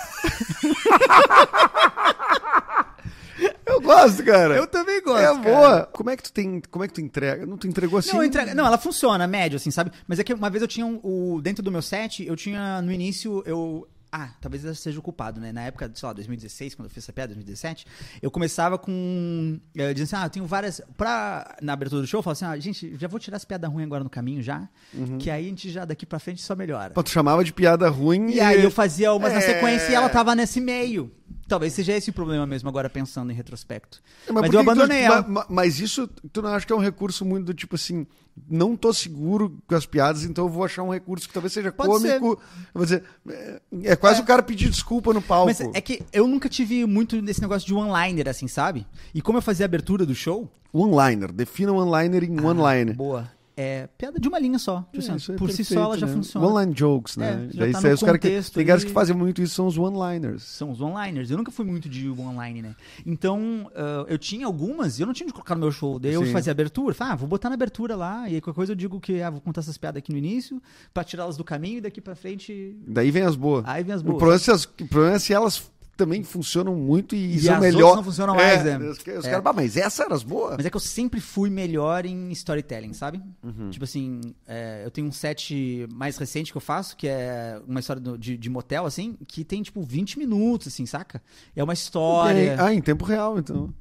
Eu 3.83 3.95
gosto, 3.95 4.23
cara. 4.23 4.55
Eu 4.55 4.67
também 4.67 5.01
gosto. 5.01 5.19
é 5.19 5.23
cara. 5.25 5.37
boa. 5.39 5.85
Como 5.91 6.09
é 6.09 6.17
que 6.17 6.23
tu 6.23 6.33
tem. 6.33 6.61
Como 6.71 6.83
é 6.83 6.87
que 6.87 6.93
tu 6.93 7.01
entrega? 7.01 7.45
Não, 7.45 7.57
tu 7.57 7.67
entregou 7.67 7.99
assim? 7.99 8.13
Não, 8.13 8.23
entrega- 8.23 8.53
não, 8.55 8.65
ela 8.65 8.77
funciona, 8.77 9.27
médio, 9.27 9.57
assim, 9.57 9.71
sabe? 9.71 9.91
Mas 10.07 10.19
é 10.19 10.23
que 10.23 10.33
uma 10.33 10.49
vez 10.49 10.61
eu 10.61 10.67
tinha 10.67 10.85
um, 10.85 10.99
o, 11.03 11.41
dentro 11.41 11.63
do 11.63 11.71
meu 11.71 11.81
set, 11.81 12.25
eu 12.25 12.35
tinha 12.35 12.81
no 12.81 12.91
início, 12.91 13.43
eu. 13.45 13.87
Ah, 14.15 14.29
talvez 14.39 14.63
eu 14.63 14.75
seja 14.75 14.99
o 14.99 15.01
culpado, 15.01 15.41
né? 15.41 15.51
Na 15.51 15.63
época, 15.63 15.89
sei 15.95 16.05
lá, 16.05 16.13
2016, 16.13 16.75
quando 16.75 16.85
eu 16.85 16.89
fiz 16.93 17.03
essa 17.03 17.11
piada, 17.11 17.29
2017, 17.33 17.87
eu 18.21 18.29
começava 18.29 18.77
com. 18.77 19.59
eh, 19.75 19.91
dizendo 19.91 20.03
assim, 20.05 20.15
ah, 20.23 20.25
eu 20.27 20.29
tenho 20.29 20.45
várias. 20.45 20.79
Pra, 20.95 21.55
na 21.59 21.73
abertura 21.73 21.99
do 21.99 22.07
show, 22.07 22.19
eu 22.19 22.23
falava 22.23 22.37
assim, 22.45 22.45
ah, 22.45 22.59
gente, 22.61 22.95
já 22.95 23.07
vou 23.07 23.19
tirar 23.19 23.37
as 23.37 23.45
piadas 23.45 23.71
ruins 23.71 23.85
agora 23.87 24.03
no 24.03 24.11
caminho 24.11 24.39
já, 24.43 24.69
Uhum. 24.93 25.17
que 25.17 25.31
aí 25.31 25.47
a 25.47 25.49
gente 25.49 25.67
já 25.71 25.83
daqui 25.83 26.05
pra 26.05 26.19
frente 26.19 26.43
só 26.43 26.55
melhora. 26.55 26.93
Pô, 26.93 27.01
tu 27.01 27.09
chamava 27.09 27.43
de 27.43 27.51
piada 27.51 27.89
ruim 27.89 28.29
E 28.29 28.39
aí 28.39 28.63
eu 28.63 28.69
fazia 28.69 29.11
umas 29.13 29.33
na 29.33 29.39
É. 29.39 29.41
sequência 29.41 29.91
e 29.91 29.95
ela 29.95 30.07
tava 30.09 30.35
nesse 30.35 30.61
meio. 30.61 31.11
Talvez 31.47 31.73
seja 31.73 31.93
esse 31.93 32.09
o 32.09 32.13
problema 32.13 32.45
mesmo, 32.45 32.69
agora 32.69 32.89
pensando 32.89 33.31
em 33.31 33.35
retrospecto. 33.35 34.01
É, 34.27 34.31
Mas, 34.31 34.45
por 34.45 34.55
eu 34.55 34.59
que 34.59 34.65
tu- 34.65 34.71
abandonei 34.71 35.01
ela. 35.03 35.21
ma- 35.21 35.27
ma- 35.27 35.45
Mas, 35.49 35.79
isso, 35.79 36.07
tu 36.31 36.41
não 36.41 36.49
acha 36.49 36.65
que 36.65 36.71
é 36.73 36.75
um 36.75 36.79
recurso 36.79 37.23
muito 37.25 37.45
do 37.45 37.53
tipo 37.53 37.75
assim, 37.75 38.07
não 38.49 38.75
tô 38.75 38.93
seguro 38.93 39.57
com 39.67 39.75
as 39.75 39.85
piadas, 39.85 40.23
então 40.23 40.45
eu 40.45 40.49
vou 40.49 40.63
achar 40.63 40.83
um 40.83 40.89
recurso 40.91 41.27
que 41.27 41.33
talvez 41.33 41.51
seja 41.53 41.71
Pode 41.71 41.89
cômico. 41.89 42.33
Eu 42.33 42.39
vou 42.73 42.83
dizer, 42.85 43.03
é, 43.29 43.61
é 43.83 43.95
quase 43.95 44.19
É. 44.19 44.23
o 44.23 44.25
cara 44.25 44.41
pedir 44.41 44.69
desculpa 44.69 45.13
no 45.13 45.21
palco. 45.21 45.45
Mas 45.47 45.59
é 45.61 45.81
que 45.81 46.01
eu 46.11 46.27
nunca 46.27 46.47
tive 46.49 46.85
muito 46.85 47.21
desse 47.21 47.41
negócio 47.41 47.67
de 47.67 47.73
one-liner, 47.73 48.27
assim, 48.29 48.47
sabe? 48.47 48.87
E 49.13 49.21
como 49.21 49.37
eu 49.37 49.41
fazia 49.41 49.65
a 49.65 49.67
abertura 49.67 50.05
do 50.05 50.15
show. 50.15 50.49
One-liner. 50.71 51.31
Defina 51.31 51.71
um 51.71 51.77
one-liner 51.77 52.23
em 52.23 52.35
Ah, 52.39 52.73
line. 52.75 52.93
Boa. 52.93 53.29
É 53.55 53.87
piada 53.97 54.19
de 54.19 54.27
uma 54.27 54.39
linha 54.39 54.57
só. 54.57 54.83
É, 54.91 54.97
assim, 54.97 55.11
é 55.11 55.35
por 55.35 55.49
si 55.51 55.57
perfeito, 55.57 55.73
só 55.75 55.83
ela 55.83 55.97
já 55.97 56.07
né? 56.07 56.13
funciona. 56.13 56.47
One-line 56.47 56.73
jokes, 56.73 57.17
né? 57.17 57.47
É, 57.49 57.53
já 57.53 57.61
Daí 57.61 57.71
tá 57.71 57.93
os 57.93 58.01
cara 58.01 58.17
que, 58.17 58.41
tem 58.51 58.65
caras 58.65 58.83
que 58.83 58.91
fazem 58.91 59.15
muito 59.15 59.41
isso, 59.43 59.53
são 59.53 59.67
os 59.67 59.77
one-liners. 59.77 60.41
São 60.43 60.71
os 60.71 60.81
one-liners. 60.81 61.29
Eu 61.29 61.37
nunca 61.37 61.51
fui 61.51 61.63
muito 61.63 61.87
de 61.87 62.09
one-line, 62.09 62.63
né? 62.63 62.75
Então, 63.05 63.69
ah, 63.75 64.05
eu 64.07 64.17
tinha 64.17 64.47
algumas 64.47 64.97
e 64.97 65.03
eu 65.03 65.05
não 65.05 65.13
tinha 65.13 65.27
de 65.27 65.33
colocar 65.33 65.53
no 65.53 65.61
meu 65.61 65.71
show. 65.71 65.99
Daí 65.99 66.13
eu 66.13 66.25
Sim. 66.25 66.31
fazia 66.31 66.51
abertura. 66.51 66.95
Falei, 66.95 67.13
ah, 67.13 67.15
vou 67.15 67.27
botar 67.27 67.49
na 67.49 67.55
abertura 67.55 67.95
lá. 67.95 68.27
E 68.27 68.35
aí 68.35 68.41
qualquer 68.41 68.55
coisa 68.55 68.71
eu 68.71 68.75
digo 68.75 68.99
que 68.99 69.21
ah, 69.21 69.29
vou 69.29 69.39
contar 69.39 69.61
essas 69.61 69.77
piadas 69.77 69.99
aqui 69.99 70.11
no 70.11 70.17
início 70.17 70.59
pra 70.93 71.03
tirá-las 71.03 71.37
do 71.37 71.43
caminho 71.43 71.77
e 71.77 71.81
daqui 71.81 72.01
pra 72.01 72.15
frente. 72.15 72.75
Daí 72.87 73.11
vem 73.11 73.21
as 73.23 73.35
boas. 73.35 73.63
Aí 73.67 73.83
vem 73.83 73.93
as 73.93 74.01
O 74.01 74.05
boas. 74.05 74.17
problema, 74.17 74.35
é 74.35 74.39
se 74.39 74.49
as- 74.51 74.63
o 74.65 74.87
problema 74.87 75.15
é 75.15 75.19
se 75.19 75.31
elas 75.31 75.71
também 76.05 76.23
funcionam 76.23 76.75
muito 76.75 77.15
e, 77.15 77.35
E 77.35 77.39
são 77.41 77.55
as 77.55 77.61
melhor. 77.61 77.79
outras 77.81 77.95
não 77.97 78.03
funcionam 78.03 78.35
mais, 78.35 78.65
é, 78.65 78.77
né? 78.77 78.85
Os, 78.89 78.97
os 78.97 79.07
É. 79.25 79.29
caras, 79.29 79.43
"Bah, 79.43 79.53
mas 79.53 79.77
essa 79.77 80.03
era 80.03 80.13
as 80.15 80.23
boas. 80.23 80.55
Mas 80.57 80.65
é 80.65 80.69
que 80.69 80.75
eu 80.75 80.79
sempre 80.81 81.19
fui 81.19 81.49
melhor 81.49 82.05
em 82.05 82.31
storytelling, 82.31 82.93
sabe? 82.93 83.21
Uhum. 83.43 83.69
Tipo 83.69 83.85
assim, 83.85 84.21
é, 84.47 84.81
eu 84.85 84.91
tenho 84.91 85.07
um 85.07 85.11
set 85.11 85.87
mais 85.93 86.17
recente 86.17 86.51
que 86.51 86.57
eu 86.57 86.61
faço, 86.61 86.95
que 86.97 87.07
é 87.07 87.59
uma 87.67 87.79
história 87.79 88.01
de, 88.17 88.37
de 88.37 88.49
motel, 88.49 88.85
assim, 88.85 89.17
que 89.27 89.43
tem, 89.43 89.61
tipo, 89.61 89.81
20 89.81 90.19
minutos, 90.19 90.67
assim, 90.67 90.85
saca? 90.85 91.21
É 91.55 91.63
uma 91.63 91.73
história. 91.73 92.55
Ah, 92.59 92.73
em 92.73 92.81
tempo 92.81 93.05
real, 93.05 93.37
então. 93.39 93.73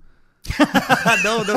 não, 1.23 1.45
não, 1.45 1.55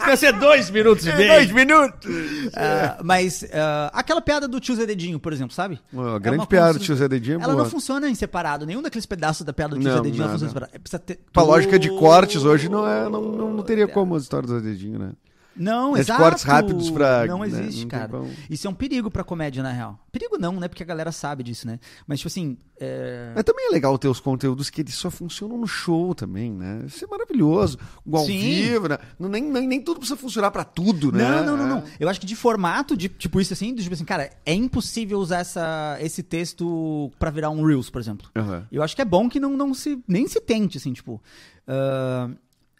vai 0.00 0.16
ser 0.16 0.32
dois 0.32 0.68
minutos 0.68 1.06
e 1.06 1.12
Dois 1.12 1.50
minutos! 1.52 2.10
Ah, 2.56 2.98
mas 3.04 3.44
ah, 3.52 3.90
aquela 3.94 4.20
piada 4.20 4.48
do 4.48 4.58
tio 4.58 4.74
Zé 4.74 4.84
Dedinho, 4.84 5.20
por 5.20 5.32
exemplo, 5.32 5.54
sabe? 5.54 5.78
Uma 5.92 6.16
É 6.16 6.18
grande 6.18 6.38
uma 6.40 6.46
piada 6.46 6.72
do 6.72 6.78
constru- 6.78 6.86
tio 6.86 6.96
Zé 6.96 7.08
Dedinho 7.08 7.38
é 7.38 7.42
Ela 7.44 7.52
boa. 7.52 7.64
não 7.64 7.70
funciona 7.70 8.08
em 8.08 8.14
separado. 8.14 8.66
Nenhum 8.66 8.82
daqueles 8.82 9.06
pedaços 9.06 9.46
da 9.46 9.52
piada 9.52 9.76
do 9.76 9.80
tio 9.80 9.88
Não, 9.88 9.96
Zé 9.98 10.02
Dedinho 10.02 10.24
nada. 10.26 10.32
funciona 10.32 10.50
em 10.50 10.54
separado. 10.54 10.72
É, 10.74 10.78
Precisa 10.78 10.98
ter 10.98 11.20
Pra 11.32 11.42
lógica 11.44 11.78
de 11.78 11.88
cortes 11.90 12.44
hoje 12.44 12.68
não, 12.68 12.86
é, 12.88 13.04
não, 13.08 13.22
não, 13.22 13.50
não 13.54 13.62
teria 13.62 13.86
como 13.86 14.16
as 14.16 14.24
histórias 14.24 14.50
do 14.50 14.60
dedinho, 14.60 14.98
né? 14.98 15.10
Não, 15.60 15.92
Esses 15.92 16.06
exato. 16.08 16.22
cortes 16.22 16.42
rápidos 16.42 16.90
pra- 16.90 17.26
Não 17.26 17.40
né, 17.40 17.46
existe, 17.48 17.82
não 17.82 17.88
tem 17.90 17.98
cara. 18.00 18.08
como. 18.08 18.30
Isso 18.48 18.66
é 18.66 18.70
um 18.70 18.74
perigo 18.74 19.10
pra 19.10 19.22
comédia, 19.22 19.62
na 19.62 19.70
real. 19.70 19.98
Perigo 20.10 20.38
não, 20.38 20.58
né? 20.58 20.68
Porque 20.68 20.82
a 20.82 20.86
galera 20.86 21.12
sabe 21.12 21.42
disso, 21.42 21.66
né? 21.66 21.78
Mas, 22.06 22.18
tipo 22.20 22.28
assim. 22.28 22.56
é, 22.80 23.30
Mas 23.34 23.44
também 23.44 23.66
é 23.66 23.70
legal 23.70 23.98
ter 23.98 24.08
os 24.08 24.18
conteúdos 24.20 24.70
que 24.70 24.80
eles 24.80 24.94
só 24.94 25.10
funcionam 25.10 25.58
no 25.58 25.66
show 25.66 26.14
também, 26.14 26.50
né? 26.50 26.82
Isso 26.86 27.04
é 27.04 27.08
maravilhoso. 27.08 27.78
O 28.06 28.16
ao 28.16 28.24
Sim. 28.24 28.38
vivo, 28.38 28.88
né? 28.88 28.98
Não, 29.18 29.28
nem, 29.28 29.42
nem, 29.42 29.66
nem 29.66 29.80
tudo 29.82 29.98
precisa 29.98 30.16
funcionar 30.16 30.50
pra 30.50 30.64
tudo, 30.64 31.12
né? 31.12 31.22
Não, 31.42 31.44
não, 31.44 31.56
não, 31.58 31.68
não. 31.76 31.84
Eu 32.00 32.08
acho 32.08 32.18
que 32.18 32.26
de 32.26 32.34
formato, 32.36 32.96
de 32.96 33.10
tipo 33.10 33.38
isso 33.38 33.52
assim, 33.52 33.74
de, 33.74 33.82
tipo 33.82 33.94
assim, 33.94 34.04
cara, 34.06 34.30
é 34.46 34.54
impossível 34.54 35.18
usar 35.18 35.40
essa, 35.40 35.98
esse 36.00 36.22
texto 36.22 37.10
pra 37.18 37.30
virar 37.30 37.50
um 37.50 37.62
Reels, 37.62 37.90
por 37.90 38.00
exemplo. 38.00 38.28
Aham. 38.34 38.66
Eu 38.72 38.82
acho 38.82 38.96
que 38.96 39.02
é 39.02 39.04
bom 39.04 39.28
que 39.28 39.38
não, 39.38 39.56
não 39.56 39.74
se 39.74 40.02
nem 40.08 40.26
se 40.26 40.40
tente, 40.40 40.78
assim, 40.78 40.94
tipo. 40.94 41.22
ah, 41.68 42.30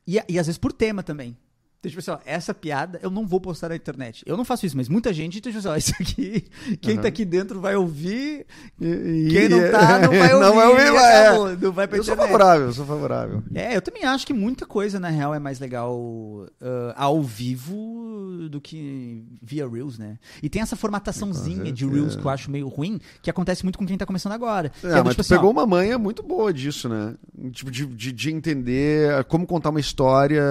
e, 0.07 0.15
e 0.29 0.39
às 0.39 0.47
vezes 0.47 0.57
por 0.59 0.73
tema 0.73 1.03
também. 1.03 1.37
Então, 1.81 1.89
tipo 1.89 1.99
assim, 2.01 2.11
ó, 2.11 2.19
essa 2.27 2.53
piada 2.53 3.01
eu 3.03 3.11
não 3.11 3.27
vou 3.27 3.41
postar 3.41 3.71
na 3.71 3.77
internet. 3.77 4.23
Eu 4.27 4.37
não 4.37 4.45
faço 4.45 4.67
isso, 4.67 4.77
mas 4.77 4.87
muita 4.87 5.15
gente, 5.15 5.39
então, 5.39 5.51
tipo 5.51 5.59
assim, 5.67 5.69
ó, 5.69 5.77
isso 5.81 5.95
aqui, 5.99 6.45
quem 6.81 6.99
tá 6.99 7.09
aqui 7.09 7.25
dentro 7.25 7.59
vai 7.59 7.75
ouvir, 7.75 8.45
E- 8.79 9.29
quem 9.31 9.49
não 9.49 9.71
tá 9.71 9.99
não 10.01 10.11
vai 10.11 10.35
ouvir. 10.35 10.45
não 10.45 10.55
vai 10.55 10.67
ouvir, 10.69 10.83
e 10.83 10.97
é. 10.97 11.27
acabou, 11.29 11.57
não 11.57 11.73
vai 11.73 11.89
pra 11.89 11.97
Eu 11.99 12.05
sou 12.05 12.13
internet. 12.15 12.33
favorável, 12.33 12.67
eu 12.67 12.73
sou 12.75 12.85
favorável. 12.85 13.43
É, 13.55 13.75
eu 13.75 13.81
também 13.81 14.05
acho 14.05 14.27
que 14.27 14.35
muita 14.35 14.67
coisa, 14.67 15.01
na 15.01 15.09
real, 15.09 15.35
é 15.35 15.39
mais 15.39 15.59
legal 15.59 16.47
ah, 16.61 16.95
ao 16.97 17.23
vivo 17.23 18.47
do 18.51 18.61
que 18.61 19.25
via 19.43 19.67
Reels, 19.67 19.99
né? 19.99 20.19
E 20.43 20.49
tem 20.51 20.61
essa 20.61 20.77
formataçãozinha 20.77 21.73
de 21.73 21.87
Reels 21.87 22.15
que 22.15 22.25
eu 22.25 22.31
acho 22.31 22.51
meio 22.51 22.69
ruim, 22.69 23.01
que 23.23 23.31
acontece 23.31 23.65
muito 23.65 23.79
com 23.79 23.87
quem 23.87 23.97
tá 23.97 24.05
começando 24.05 24.33
agora. 24.33 24.71
É, 24.85 24.87
é 24.87 24.91
do 24.97 25.05
mas 25.05 25.11
tipo 25.15 25.21
assim, 25.23 25.35
ó, 25.35 25.37
pegou 25.39 25.51
uma 25.51 25.67
manha 25.67 25.99
muito 25.99 26.23
boa 26.23 26.53
disso, 26.53 26.89
né? 26.91 27.15
Tipo, 27.53 27.71
de, 27.71 27.87
de, 27.87 28.13
de 28.13 28.31
entender 28.31 29.25
como 29.25 29.47
contar 29.47 29.71
uma 29.71 29.81
história 29.81 30.43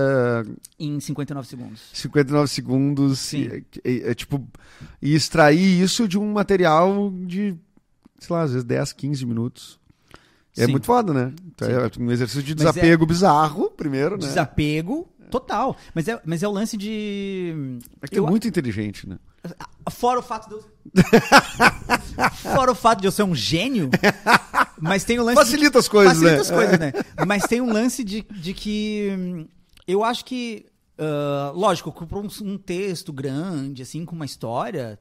em 0.80 1.00
59 1.20 1.48
segundos. 1.48 1.82
59 1.94 2.48
segundos. 2.48 3.20
Sim. 3.20 3.48
É, 3.48 3.64
é, 3.90 4.12
é, 4.12 4.14
tipo, 4.16 4.48
e 5.02 5.14
extrair 5.16 5.82
isso 5.82 6.08
de 6.08 6.18
um 6.18 6.32
material 6.34 7.12
de, 7.26 7.56
sei 8.20 8.36
lá, 8.36 8.44
às 8.44 8.52
vezes 8.52 8.64
10, 8.64 8.94
15 8.94 9.26
minutos. 9.26 9.80
É 10.58 10.66
Sim. 10.66 10.72
muito 10.72 10.86
foda, 10.86 11.14
né? 11.14 11.34
Então, 11.48 11.68
é 11.70 11.90
um 12.00 12.12
exercício 12.12 12.44
de 12.44 12.52
é- 12.52 12.56
desapego 12.56 13.06
bizarro, 13.06 13.70
primeiro, 13.72 14.18
né? 14.18 14.28
Desapego 14.28 15.08
total. 15.30 15.78
Mas 15.94 16.08
é, 16.08 16.20
mas 16.26 16.42
é 16.44 16.48
o 16.48 16.52
lance 16.52 16.76
de. 16.76 17.80
É 18.02 18.08
que 18.08 18.20
eu- 18.20 18.26
é 18.26 18.30
muito 18.30 18.48
inteligente, 18.48 19.08
né? 19.08 19.18
Fora 19.90 20.20
o 20.20 20.24
fato 20.24 20.50
de 20.50 20.56
eu. 20.56 20.64
Fora 22.36 22.72
o 22.72 22.76
fato 22.76 23.00
de 23.02 23.08
eu 23.08 23.12
ser 23.12 23.24
um 23.24 23.34
gênio. 23.36 23.90
Mas 24.82 25.04
tem 25.04 25.20
o 25.20 25.24
lance. 25.24 25.40
de- 25.40 25.46
Facilita 25.46 25.80
as 25.80 25.88
coisas, 25.88 26.14
Facilita 26.14 26.36
né? 26.36 26.42
as 26.42 26.52
coisas, 26.52 26.80
né? 26.80 26.92
Mas 27.28 27.44
tem 27.44 27.62
um 27.62 27.72
lance 27.72 28.04
de, 28.04 28.22
de 28.24 28.54
que. 28.54 29.10
hum, 29.18 29.48
Eu 29.88 30.04
acho 30.04 30.26
que. 30.26 30.66
Ah, 31.00 31.52
lógico, 31.56 31.92
para 32.06 32.20
um, 32.20 32.28
um 32.42 32.58
texto 32.58 33.14
grande, 33.14 33.82
assim, 33.82 34.04
com 34.06 34.16
uma 34.16 34.26
história, 34.26 35.00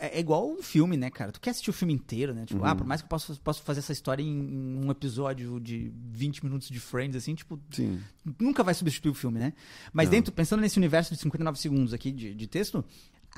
é, 0.00 0.16
é 0.16 0.20
igual 0.20 0.50
um 0.50 0.62
filme, 0.62 0.96
né, 0.96 1.08
cara? 1.10 1.30
Tu 1.30 1.40
quer 1.40 1.50
assistir 1.50 1.70
o 1.70 1.72
filme 1.72 1.92
inteiro, 1.94 2.34
né? 2.34 2.44
Tipo, 2.46 2.64
ah, 2.64 2.70
Uhum. 2.72 2.76
por 2.78 2.86
mais 2.86 3.00
que 3.00 3.04
eu 3.06 3.08
possa, 3.08 3.34
possa 3.36 3.62
fazer 3.62 3.78
essa 3.78 3.92
história 3.92 4.22
em, 4.22 4.26
em 4.28 4.84
um 4.84 4.90
episódio 4.90 5.60
de 5.60 5.92
20 6.12 6.44
minutos 6.44 6.68
de 6.68 6.80
Friends, 6.80 7.16
assim, 7.16 7.34
tipo, 7.34 7.60
Sim. 7.70 8.00
nunca 8.40 8.64
vai 8.64 8.74
substituir 8.74 9.10
o 9.10 9.14
filme, 9.14 9.38
né? 9.38 9.52
Mas 9.92 10.06
Não. 10.06 10.12
dentro, 10.12 10.32
pensando 10.32 10.60
nesse 10.60 10.78
universo 10.78 11.14
de 11.14 11.20
59 11.20 11.58
segundos 11.58 11.92
aqui 11.94 12.10
de, 12.10 12.34
de 12.34 12.46
texto, 12.46 12.84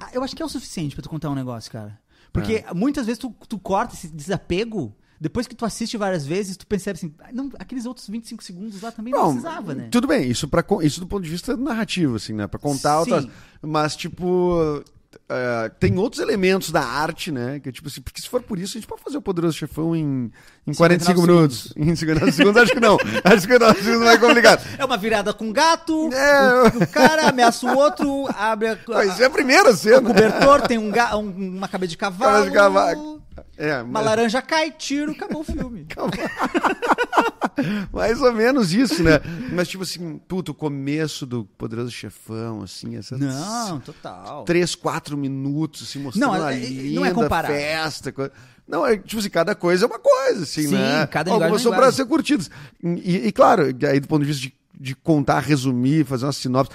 ah, 0.00 0.10
eu 0.14 0.22
acho 0.22 0.34
que 0.34 0.42
é 0.42 0.46
o 0.46 0.48
suficiente 0.48 0.94
pra 0.94 1.02
tu 1.02 1.10
contar 1.10 1.28
um 1.30 1.34
negócio, 1.34 1.70
cara. 1.70 2.00
Porque 2.32 2.64
É. 2.68 2.72
muitas 2.74 3.06
vezes 3.06 3.18
tu, 3.18 3.34
tu 3.48 3.58
corta 3.58 3.94
esse 3.94 4.08
desapego, 4.08 4.96
depois 5.20 5.46
que 5.46 5.54
tu 5.54 5.64
assiste 5.64 5.96
várias 5.96 6.25
vezes, 6.26 6.56
tu 6.56 6.66
percebe 6.66 6.96
assim, 6.98 7.14
"Ah, 7.20 7.28
não, 7.32 7.50
aqueles 7.58 7.87
outros 7.87 8.06
25 8.08 8.42
segundos 8.42 8.80
lá 8.82 8.90
também 8.92 9.12
não, 9.12 9.32
precisava, 9.32 9.75
né? 9.75 9.88
Tudo 9.90 10.06
bem, 10.06 10.30
isso, 10.30 10.46
pra, 10.48 10.64
isso 10.82 11.00
do 11.00 11.06
ponto 11.06 11.22
de 11.25 11.30
vista 11.30 11.56
narrativo, 11.56 12.16
assim, 12.16 12.32
né? 12.32 12.46
Pra 12.46 12.58
contar 12.58 12.92
Sim. 13.04 13.12
outras. 13.12 13.26
Mas, 13.62 13.96
tipo. 13.96 14.82
é, 15.28 15.70
tem 15.80 15.98
outros 15.98 16.22
elementos 16.22 16.70
da 16.70 16.82
arte, 16.84 17.32
né? 17.32 17.58
Que, 17.60 17.72
tipo 17.72 17.88
assim, 17.88 18.00
porque 18.00 18.20
se 18.20 18.28
for 18.28 18.42
por 18.42 18.58
isso, 18.58 18.76
a 18.76 18.80
gente 18.80 18.87
pode 18.88 19.02
fazer 19.02 19.16
o 19.16 19.22
Poderoso 19.22 19.56
Chefão 19.56 19.96
em, 19.96 20.30
em 20.66 20.75
45 20.75 21.20
minutos. 21.22 21.72
Em 21.76 21.94
59 21.96 22.32
segundos, 22.32 22.56
acho 22.62 22.72
que 22.72 22.80
não. 22.80 22.94
Acho 23.25 23.34
que 23.37 23.40
59 23.42 23.82
segundos 23.82 24.00
não 24.00 24.10
é 24.10 24.18
complicado. 24.18 24.64
É 24.78 24.84
uma 24.84 24.96
virada 24.96 25.32
com 25.34 25.50
gato, 25.52 26.12
É. 26.12 26.62
o, 26.78 26.82
o 26.84 26.87
cara 26.88 27.28
ameaça 27.30 27.66
o 27.66 27.76
outro, 27.76 28.26
abre 28.37 28.68
a, 28.68 28.78
Mas 28.87 29.18
é 29.18 29.25
a 29.25 29.30
primeira 29.30 29.70
o 29.70 29.76
cena. 29.76 30.00
cobertor, 30.02 30.62
tem 30.68 30.78
um 30.78 30.90
ga, 30.90 31.16
um- 31.16 31.56
uma 31.56 31.68
cabeça 31.68 31.90
de 31.90 31.96
cavalo, 31.96 32.32
Cabeça 32.32 32.50
de 32.50 32.56
cavalo. 32.56 33.22
É, 33.57 33.76
uma 33.83 33.85
mas- 33.85 34.04
laranja 34.07 34.42
cai, 34.42 34.71
tiro, 34.71 35.12
acabou 35.12 35.40
o 35.40 35.45
filme. 35.45 35.87
mais 37.92 38.21
ou 38.21 38.33
menos 38.33 38.73
isso, 38.73 39.02
né? 39.02 39.21
Mas, 39.52 39.68
tipo 39.68 39.83
assim, 39.83 40.18
puto, 40.28 40.52
o 40.52 40.54
começo 40.54 41.26
do 41.26 41.45
Poderoso 41.45 41.90
Chefão, 41.90 42.62
assim, 42.62 42.97
essas. 42.97 43.18
Não, 43.18 43.80
total. 43.80 44.45
três, 44.45 44.75
quatro 44.75 45.16
minutos, 45.16 45.83
assim, 45.88 45.99
mostrando 45.99 46.33
Não, 46.33 46.42
a 46.47 46.52
é- 46.54 46.57
é- 46.57 46.61
linda 46.68 47.00
não 47.00 47.07
é 47.07 47.12
comparável. 47.12 47.57
festa. 47.57 48.12
co- 48.12 48.30
Não, 48.66 48.87
é 48.87 48.97
tipo 48.97 49.18
assim, 49.18 49.30
cada 49.30 49.54
coisa 49.54 49.85
é 49.85 49.88
uma 49.88 49.99
coisa, 49.99 50.42
assim, 50.42 50.68
Sim, 50.68 50.75
né? 50.75 51.07
cada 51.07 51.30
Algumas 51.33 51.61
é 51.61 51.62
são 51.62 51.73
linguagem. 51.73 51.97
ser 51.97 52.04
curtidas. 52.07 52.50
E, 52.83 53.28
e, 53.28 53.33
claro, 53.33 53.62
aí 53.90 53.99
do 54.00 54.07
ponto 54.09 54.21
de 54.23 54.26
vista 54.28 54.42
de, 54.42 54.54
de 54.80 54.94
contar, 54.94 55.40
resumir, 55.40 56.04
fazer 56.04 56.25
uma 56.26 56.32
sinopse. 56.32 56.70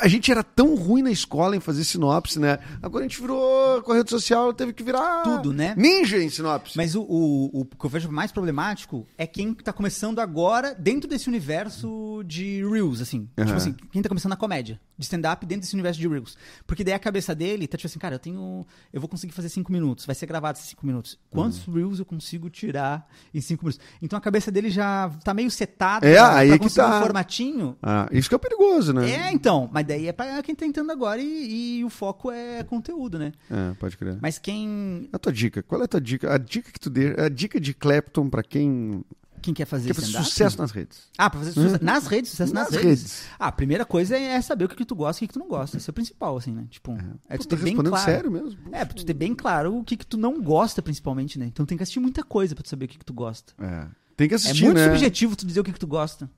A 0.00 0.08
gente 0.08 0.30
era 0.30 0.42
tão 0.42 0.74
ruim 0.74 1.02
na 1.02 1.10
escola 1.10 1.54
em 1.56 1.60
fazer 1.60 1.84
sinopse, 1.84 2.38
né? 2.38 2.58
Agora 2.82 3.04
a 3.04 3.08
gente 3.08 3.20
virou 3.20 3.82
rede 3.92 4.10
social, 4.10 4.52
teve 4.52 4.72
que 4.72 4.82
virar 4.82 5.22
Tudo, 5.22 5.52
né? 5.52 5.74
ninja 5.76 6.18
em 6.22 6.30
sinopse. 6.30 6.76
Mas 6.76 6.94
o, 6.94 7.02
o, 7.02 7.60
o 7.60 7.64
que 7.64 7.84
eu 7.84 7.90
vejo 7.90 8.10
mais 8.10 8.32
problemático 8.32 9.06
é 9.18 9.26
quem 9.26 9.52
tá 9.54 9.72
começando 9.72 10.18
agora 10.20 10.74
dentro 10.74 11.08
desse 11.08 11.28
universo 11.28 12.22
de 12.26 12.64
Reels, 12.66 13.00
assim. 13.00 13.28
Aham. 13.36 13.46
Tipo 13.46 13.56
assim, 13.58 13.72
quem 13.90 14.00
tá 14.02 14.08
começando 14.08 14.30
na 14.30 14.36
comédia, 14.36 14.80
de 14.96 15.04
stand-up 15.04 15.44
dentro 15.44 15.62
desse 15.62 15.74
universo 15.74 16.00
de 16.00 16.08
Reels. 16.08 16.36
Porque 16.66 16.82
daí 16.84 16.94
a 16.94 16.98
cabeça 16.98 17.34
dele 17.34 17.66
tá 17.66 17.76
tipo 17.76 17.86
assim, 17.88 17.98
cara, 17.98 18.14
eu 18.14 18.18
tenho. 18.18 18.64
Eu 18.92 19.00
vou 19.00 19.08
conseguir 19.08 19.32
fazer 19.32 19.48
cinco 19.48 19.72
minutos, 19.72 20.06
vai 20.06 20.14
ser 20.14 20.26
gravado 20.26 20.58
esses 20.58 20.70
cinco 20.70 20.86
minutos. 20.86 21.18
Quantos 21.30 21.66
Uhum. 21.66 21.74
Reels 21.74 21.98
eu 21.98 22.04
consigo 22.06 22.48
tirar 22.48 23.06
em 23.34 23.40
cinco 23.40 23.64
minutos? 23.64 23.84
Então 24.00 24.16
a 24.16 24.20
cabeça 24.22 24.50
dele 24.50 24.70
já 24.70 25.10
tá 25.24 25.34
meio 25.34 25.50
setada 25.50 26.06
É, 26.08 26.18
aí 26.18 26.48
pra 26.48 26.58
que 26.58 26.74
tá. 26.74 26.98
um 26.98 27.02
formatinho. 27.02 27.41
Ah, 27.82 28.08
isso 28.12 28.28
que 28.28 28.34
é 28.34 28.38
perigoso, 28.38 28.92
né? 28.92 29.10
É, 29.10 29.32
então, 29.32 29.68
mas 29.72 29.86
daí 29.86 30.06
é 30.08 30.12
pra 30.12 30.42
quem 30.42 30.54
tá 30.54 30.66
entrando 30.66 30.90
agora 30.92 31.20
e, 31.20 31.78
e 31.78 31.84
o 31.84 31.88
foco 31.90 32.30
é 32.30 32.62
conteúdo, 32.64 33.18
né? 33.18 33.32
É, 33.50 33.74
pode 33.74 33.96
crer. 33.96 34.18
Mas 34.20 34.38
quem, 34.38 35.08
A 35.12 35.18
tua 35.18 35.32
dica, 35.32 35.62
qual 35.62 35.80
é 35.80 35.84
a 35.84 35.88
tua 35.88 36.00
dica? 36.00 36.32
A 36.34 36.38
dica 36.38 36.70
que 36.70 36.78
tu 36.80 36.90
dê, 36.90 37.14
a 37.20 37.28
dica 37.28 37.60
de 37.60 37.74
Clapton 37.74 38.28
pra 38.28 38.42
quem 38.42 39.04
quem 39.40 39.52
quer 39.52 39.64
fazer 39.64 39.88
quer 39.88 39.94
fazer 39.94 40.12
sucesso 40.18 40.56
nas 40.56 40.70
redes. 40.70 41.08
Ah, 41.18 41.28
pra 41.28 41.40
fazer 41.40 41.50
sucesso 41.50 41.84
nas 41.84 42.06
redes, 42.06 42.30
sucesso 42.30 42.54
nas, 42.54 42.70
Nas 42.70 42.80
redes. 42.80 43.00
redes. 43.02 43.24
Ah, 43.36 43.48
a 43.48 43.52
primeira 43.52 43.84
coisa 43.84 44.16
é 44.16 44.40
saber 44.40 44.66
o 44.66 44.68
que, 44.68 44.76
que 44.76 44.84
tu 44.84 44.94
gosta 44.94 45.18
e 45.18 45.24
o 45.24 45.26
que, 45.26 45.32
que 45.32 45.34
tu 45.34 45.40
não 45.40 45.48
gosta. 45.48 45.76
Isso 45.76 45.90
é 45.90 45.92
o 45.92 45.94
principal, 45.94 46.36
assim, 46.36 46.52
né? 46.52 46.64
Tipo, 46.70 46.92
é, 47.28 47.36
Pô, 47.36 47.42
tu 47.42 47.48
tá 47.48 47.56
ter 47.56 47.62
bem 47.62 47.72
respondendo 47.72 47.90
claro. 47.90 48.04
sério 48.04 48.30
mesmo? 48.30 48.56
É, 48.70 48.84
pra 48.84 48.94
tu 48.94 49.04
ter 49.04 49.14
bem 49.14 49.34
claro 49.34 49.76
o 49.76 49.82
que, 49.82 49.96
que 49.96 50.06
tu 50.06 50.16
não 50.16 50.40
gosta, 50.40 50.80
principalmente, 50.80 51.40
né? 51.40 51.46
Então 51.46 51.66
tem 51.66 51.76
que 51.76 51.82
assistir 51.82 51.98
muita 51.98 52.22
coisa 52.22 52.54
pra 52.54 52.62
tu 52.62 52.68
saber 52.68 52.84
o 52.84 52.88
que, 52.88 52.98
que 52.98 53.04
tu 53.04 53.12
gosta. 53.12 53.52
É. 53.60 53.88
Tem 54.16 54.28
que 54.28 54.34
É 54.34 54.36
assistir, 54.36 54.62
muito 54.64 54.76
né? 54.76 54.84
subjetivo 54.84 55.34
tu 55.34 55.44
dizer 55.44 55.58
o 55.58 55.64
que, 55.64 55.72
que 55.72 55.80
tu 55.80 55.88
gosta. 55.88 56.30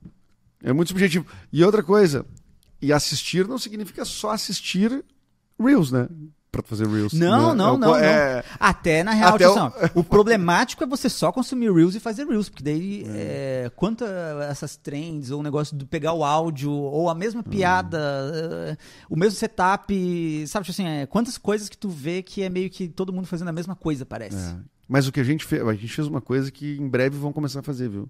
É 0.65 0.73
muito 0.73 0.89
subjetivo. 0.89 1.25
E 1.53 1.63
outra 1.63 1.83
coisa, 1.83 2.25
e 2.81 2.91
assistir 2.91 3.47
não 3.47 3.57
significa 3.59 4.03
só 4.03 4.31
assistir 4.31 5.03
Reels, 5.59 5.91
né? 5.91 6.07
Pra 6.51 6.63
fazer 6.63 6.87
Reels. 6.87 7.11
Não, 7.13 7.49
né? 7.49 7.55
não, 7.55 7.75
É 7.75 7.77
não, 7.77 7.77
não. 7.77 7.95
É, 7.97 8.43
Até 8.59 9.03
na 9.03 9.11
real, 9.11 9.35
Até 9.35 9.47
o- 9.47 9.71
o... 9.99 10.03
problemático 10.03 10.83
é 10.83 10.87
você 10.87 11.09
só 11.09 11.31
consumir 11.31 11.71
Reels 11.71 11.95
e 11.95 11.99
fazer 11.99 12.25
Reels, 12.25 12.47
porque 12.49 12.63
daí, 12.63 13.03
é, 13.09 13.69
quanto 13.75 14.03
a 14.05 14.45
essas 14.45 14.75
trends, 14.77 15.31
ou 15.31 15.41
o 15.41 15.43
negócio 15.43 15.77
de 15.77 15.85
pegar 15.85 16.13
o 16.13 16.23
áudio, 16.23 16.71
ou 16.71 17.09
a 17.09 17.13
mesma 17.15 17.43
piada, 17.43 17.99
é, 18.71 18.77
o 19.09 19.15
mesmo 19.17 19.37
setup, 19.37 19.93
sabe, 20.47 20.65
tipo 20.65 20.71
assim, 20.71 20.87
é, 20.87 21.05
quantas 21.05 21.37
coisas 21.37 21.67
que 21.69 21.77
tu 21.77 21.89
vê 21.89 22.23
que 22.23 22.41
é 22.41 22.49
meio 22.49 22.69
que 22.69 22.87
todo 22.87 23.11
mundo 23.13 23.27
fazendo 23.27 23.49
a 23.49 23.53
mesma 23.53 23.75
coisa, 23.75 24.05
parece. 24.05 24.37
é. 24.37 24.55
Mas 24.87 25.07
o 25.07 25.11
que 25.11 25.19
a 25.19 25.23
gente 25.23 25.43
fez, 25.43 25.61
a 25.61 25.73
gente 25.73 25.93
fez 25.93 26.07
uma 26.07 26.21
coisa 26.21 26.49
que 26.51 26.77
em 26.77 26.87
breve 26.87 27.17
vão 27.17 27.33
começar 27.33 27.59
a 27.59 27.63
fazer, 27.63 27.89
viu? 27.89 28.09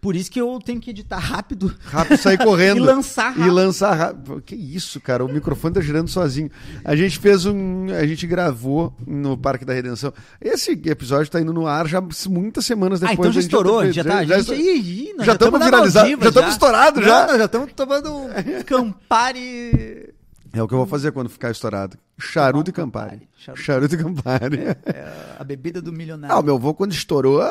Por 0.00 0.16
isso 0.16 0.30
que 0.30 0.40
eu 0.40 0.58
tenho 0.64 0.80
que 0.80 0.90
editar 0.90 1.18
rápido 1.18 1.72
Rápido, 1.84 2.16
sair 2.18 2.38
correndo. 2.42 2.78
e 2.78 2.80
lançar 2.80 3.28
rápido. 3.28 3.46
E 3.46 3.50
lançar 3.50 3.92
rápido. 3.94 4.42
Que 4.44 4.54
isso, 4.54 5.00
cara? 5.00 5.24
O 5.24 5.28
microfone 5.28 5.74
tá 5.74 5.80
girando 5.80 6.08
sozinho. 6.08 6.50
A 6.84 6.96
gente 6.96 7.18
fez 7.18 7.46
um. 7.46 7.86
A 7.90 8.06
gente 8.06 8.26
gravou 8.26 8.92
no 9.06 9.36
Parque 9.36 9.64
da 9.64 9.72
Redenção. 9.72 10.12
Esse 10.40 10.72
episódio 10.72 11.30
tá 11.30 11.40
indo 11.40 11.52
no 11.52 11.66
ar 11.66 11.86
já 11.86 12.02
muitas 12.28 12.64
semanas 12.66 13.02
Ah, 13.02 13.08
depois. 13.08 13.18
então 13.28 13.32
já 13.32 13.40
estourou, 13.40 13.92
já, 13.92 14.04
tá. 14.04 14.24
já- 14.24 14.38
Ih, 14.54 14.78
ih, 14.78 15.14
nós 15.16 15.26
já 15.26 15.36
tamo 15.36 15.52
tamo 15.52 15.58
na 15.58 15.64
viralizados, 15.66 16.10
já 16.20 16.32
tamo 16.32 16.48
estourado, 16.48 17.00
Não, 17.00 17.06
já. 17.06 17.38
já 17.38 17.44
estamos 17.44 17.72
tomando 17.74 18.12
um 18.14 18.28
Campari. 18.66 20.11
É 20.52 20.62
o 20.62 20.68
que 20.68 20.74
eu 20.74 20.78
vou 20.78 20.86
fazer 20.86 21.12
quando 21.12 21.30
ficar 21.30 21.50
estourado. 21.50 21.96
Charuto 22.18 22.70
e 22.70 22.72
Campari. 22.72 23.28
Charuto. 23.36 23.62
Charuto 23.62 23.94
e 23.94 23.98
Campari. 23.98 24.58
É 24.84 25.36
a 25.38 25.44
bebida 25.44 25.80
do 25.80 25.92
milionário. 25.92 26.36
Ah, 26.36 26.38
o 26.38 26.42
meu 26.42 26.56
avô, 26.56 26.74
quando 26.74 26.92
estourou, 26.92 27.42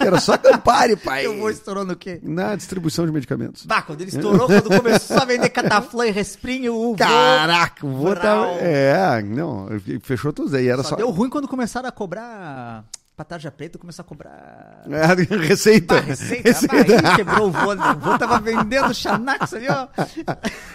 era 0.00 0.20
só 0.20 0.38
Campari, 0.38 0.96
pai. 0.96 1.26
Eu 1.26 1.36
vou 1.38 1.50
estourando 1.50 1.92
o 1.92 1.96
quê? 1.96 2.20
Na 2.22 2.54
distribuição 2.54 3.04
de 3.04 3.12
medicamentos. 3.12 3.66
Bah, 3.66 3.82
quando 3.82 4.00
ele 4.00 4.10
estourou, 4.10 4.46
quando 4.46 4.68
começou 4.68 5.18
a 5.18 5.24
vender 5.24 5.48
cataflã 5.50 6.06
e 6.06 6.10
resprinho, 6.10 6.74
o 6.74 6.90
vô 6.92 6.96
Caraca, 6.96 7.84
o 7.84 7.90
vô 7.90 8.14
tava. 8.14 8.44
Brau. 8.44 8.58
É, 8.60 9.22
não, 9.22 9.68
fechou 10.02 10.32
tudo 10.32 10.56
aí. 10.56 10.68
Era 10.68 10.82
só, 10.82 10.90
só. 10.90 10.96
deu 10.96 11.10
ruim 11.10 11.28
quando 11.28 11.48
começaram 11.48 11.88
a 11.88 11.92
cobrar 11.92 12.84
pra 13.16 13.24
tarja 13.24 13.50
preta, 13.50 13.78
começou 13.78 14.02
a 14.02 14.06
cobrar... 14.06 14.82
É, 14.90 15.36
receita. 15.36 15.94
Bah, 15.94 16.00
receita, 16.00 16.52
bah, 16.66 17.10
aí 17.10 17.16
quebrou 17.16 17.48
o 17.48 17.50
vô, 17.52 17.74
né? 17.74 17.90
O 17.92 17.98
vô 17.98 18.18
tava 18.18 18.40
vendendo 18.40 18.92
Xanax 18.92 19.54
ali, 19.54 19.66
ó. 19.68 19.86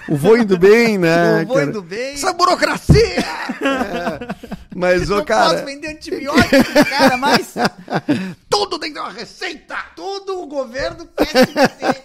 O 0.07 0.15
vô 0.15 0.37
indo 0.37 0.57
bem, 0.57 0.97
né? 0.97 1.43
O 1.43 1.47
vô 1.47 1.53
cara? 1.55 1.65
indo 1.65 1.81
bem. 1.81 2.13
Essa 2.13 2.31
burocracia! 2.33 3.19
É. 3.19 4.55
Mas, 4.73 5.09
ô, 5.09 5.17
Não 5.17 5.25
cara. 5.25 5.51
posso 5.53 5.65
vender 5.65 5.89
antibiótico, 5.89 6.73
cara, 6.89 7.17
mas 7.17 7.53
tudo 8.49 8.79
tem 8.79 8.89
que 8.93 8.95
ter 8.95 9.01
uma 9.01 9.11
receita. 9.11 9.75
Tudo 9.95 10.41
o 10.41 10.47
governo 10.47 11.07
quer 11.17 11.45
que 11.45 11.53
você... 11.53 12.03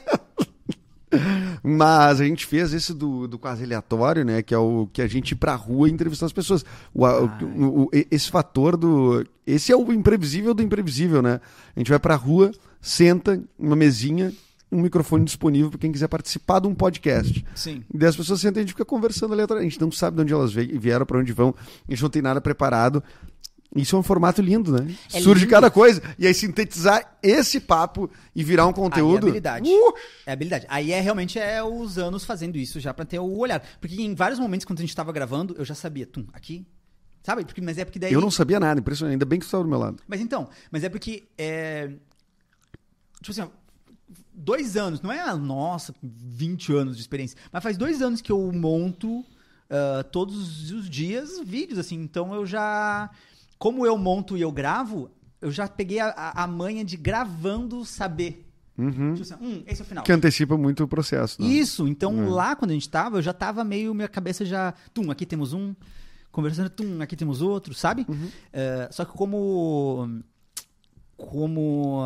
Mas 1.62 2.20
a 2.20 2.24
gente 2.24 2.46
fez 2.46 2.72
esse 2.72 2.92
do, 2.92 3.26
do 3.26 3.38
quase 3.38 3.64
aleatório, 3.64 4.24
né? 4.24 4.42
Que 4.42 4.54
é 4.54 4.58
o 4.58 4.88
que 4.92 5.00
a 5.02 5.06
gente 5.06 5.32
ir 5.32 5.36
pra 5.36 5.54
rua 5.54 5.88
e 5.88 5.92
entrevistar 5.92 6.26
as 6.26 6.32
pessoas. 6.32 6.64
O, 6.94 7.04
o- 7.06 7.82
o- 7.84 7.90
esse 8.10 8.30
fator 8.30 8.76
do. 8.76 9.24
Esse 9.46 9.72
é 9.72 9.76
o 9.76 9.92
imprevisível 9.92 10.54
do 10.54 10.62
imprevisível, 10.62 11.20
né? 11.22 11.40
A 11.74 11.80
gente 11.80 11.90
vai 11.90 11.98
pra 11.98 12.14
rua, 12.16 12.50
senta 12.80 13.42
numa 13.58 13.76
mesinha, 13.76 14.32
um 14.72 14.80
microfone 14.80 15.24
disponível 15.24 15.70
para 15.70 15.78
quem 15.78 15.92
quiser 15.92 16.08
participar 16.08 16.60
de 16.60 16.66
um 16.66 16.74
podcast. 16.74 17.44
Sim. 17.54 17.82
E 17.92 17.96
daí 17.98 18.08
as 18.08 18.16
pessoas 18.16 18.40
sentem, 18.40 18.60
a 18.60 18.62
gente 18.62 18.72
fica 18.72 18.84
conversando 18.84 19.32
aleatoriamente. 19.32 19.68
A 19.68 19.72
gente 19.74 19.80
não 19.82 19.92
sabe 19.92 20.16
de 20.16 20.22
onde 20.22 20.32
elas 20.32 20.52
vieram, 20.52 21.06
para 21.06 21.18
onde 21.18 21.32
vão. 21.32 21.54
A 21.88 21.92
gente 21.92 22.02
não 22.02 22.10
tem 22.10 22.22
nada 22.22 22.40
preparado. 22.40 23.02
Isso 23.74 23.96
é 23.96 23.98
um 23.98 24.02
formato 24.02 24.40
lindo, 24.40 24.72
né? 24.72 24.94
É 25.12 25.20
Surge 25.20 25.40
lindo. 25.40 25.50
cada 25.50 25.70
coisa. 25.70 26.00
E 26.18 26.26
aí 26.26 26.34
sintetizar 26.34 27.18
esse 27.22 27.58
papo 27.58 28.10
e 28.34 28.44
virar 28.44 28.64
um 28.64 28.68
Aí 28.68 28.72
é 28.72 28.76
conteúdo. 28.76 29.26
habilidade. 29.26 29.68
Uh! 29.68 29.94
É 30.24 30.32
habilidade. 30.32 30.66
Aí 30.68 30.92
é 30.92 31.00
realmente 31.00 31.38
é 31.38 31.62
os 31.62 31.98
anos 31.98 32.24
fazendo 32.24 32.56
isso 32.56 32.78
já 32.78 32.94
pra 32.94 33.04
ter 33.04 33.18
o 33.18 33.36
olhar. 33.36 33.60
Porque 33.80 34.00
em 34.00 34.14
vários 34.14 34.38
momentos, 34.38 34.64
quando 34.64 34.78
a 34.78 34.82
gente 34.82 34.94
tava 34.94 35.12
gravando, 35.12 35.54
eu 35.58 35.64
já 35.64 35.74
sabia, 35.74 36.06
tum, 36.06 36.24
aqui. 36.32 36.66
Sabe? 37.22 37.44
Porque, 37.44 37.60
mas 37.60 37.78
é 37.78 37.84
porque 37.84 37.98
daí. 37.98 38.12
Eu 38.12 38.20
não 38.20 38.30
sabia 38.30 38.60
nada, 38.60 38.78
impressionante. 38.80 39.14
Ainda 39.14 39.24
bem 39.24 39.38
que 39.38 39.44
você 39.44 39.48
estava 39.48 39.64
do 39.64 39.70
meu 39.70 39.78
lado. 39.78 40.02
Mas 40.06 40.20
então, 40.20 40.48
mas 40.70 40.84
é 40.84 40.88
porque. 40.88 41.24
É... 41.36 41.90
Tipo 43.20 43.30
assim, 43.30 43.40
ó, 43.40 43.48
dois 44.32 44.76
anos, 44.76 45.00
não 45.00 45.10
é, 45.10 45.20
ah, 45.20 45.34
nossa, 45.34 45.94
20 46.02 46.72
anos 46.74 46.96
de 46.96 47.00
experiência, 47.00 47.38
mas 47.50 47.62
faz 47.62 47.76
dois 47.78 48.02
anos 48.02 48.20
que 48.20 48.30
eu 48.30 48.52
monto 48.52 49.24
ah, 49.70 50.04
todos 50.04 50.70
os 50.70 50.88
dias 50.88 51.40
vídeos, 51.40 51.78
assim, 51.78 51.96
então 51.96 52.34
eu 52.34 52.46
já. 52.46 53.10
Como 53.64 53.86
eu 53.86 53.96
monto 53.96 54.36
e 54.36 54.42
eu 54.42 54.52
gravo, 54.52 55.10
eu 55.40 55.50
já 55.50 55.66
peguei 55.66 55.98
a, 55.98 56.12
a, 56.36 56.46
manha 56.46 56.84
de 56.84 56.98
gravando 56.98 57.82
saber. 57.82 58.46
Uhum. 58.76 59.14
Tipo 59.14 59.22
assim, 59.22 59.34
hum, 59.42 59.62
esse 59.66 59.80
é 59.80 59.84
o 59.84 59.86
final. 59.86 60.04
Que 60.04 60.12
antecipa 60.12 60.54
muito 60.58 60.84
o 60.84 60.86
processo. 60.86 61.40
né? 61.40 61.48
Isso, 61.48 61.88
então 61.88 62.24
É. 62.24 62.28
lá 62.28 62.54
quando 62.54 62.72
a 62.72 62.74
gente 62.74 62.90
tava, 62.90 63.16
eu 63.16 63.22
já 63.22 63.32
tava 63.32 63.64
meio, 63.64 63.94
minha 63.94 64.06
cabeça 64.06 64.44
já, 64.44 64.74
tum, 64.92 65.10
aqui 65.10 65.24
temos 65.24 65.54
um, 65.54 65.74
conversando, 66.30 66.68
tum, 66.68 67.00
aqui 67.00 67.16
temos 67.16 67.40
outro, 67.40 67.72
sabe? 67.72 68.04
Uhum. 68.06 68.28
Eh, 68.52 68.88
só 68.90 69.02
que 69.02 69.12
como, 69.12 70.20
como, 71.16 72.04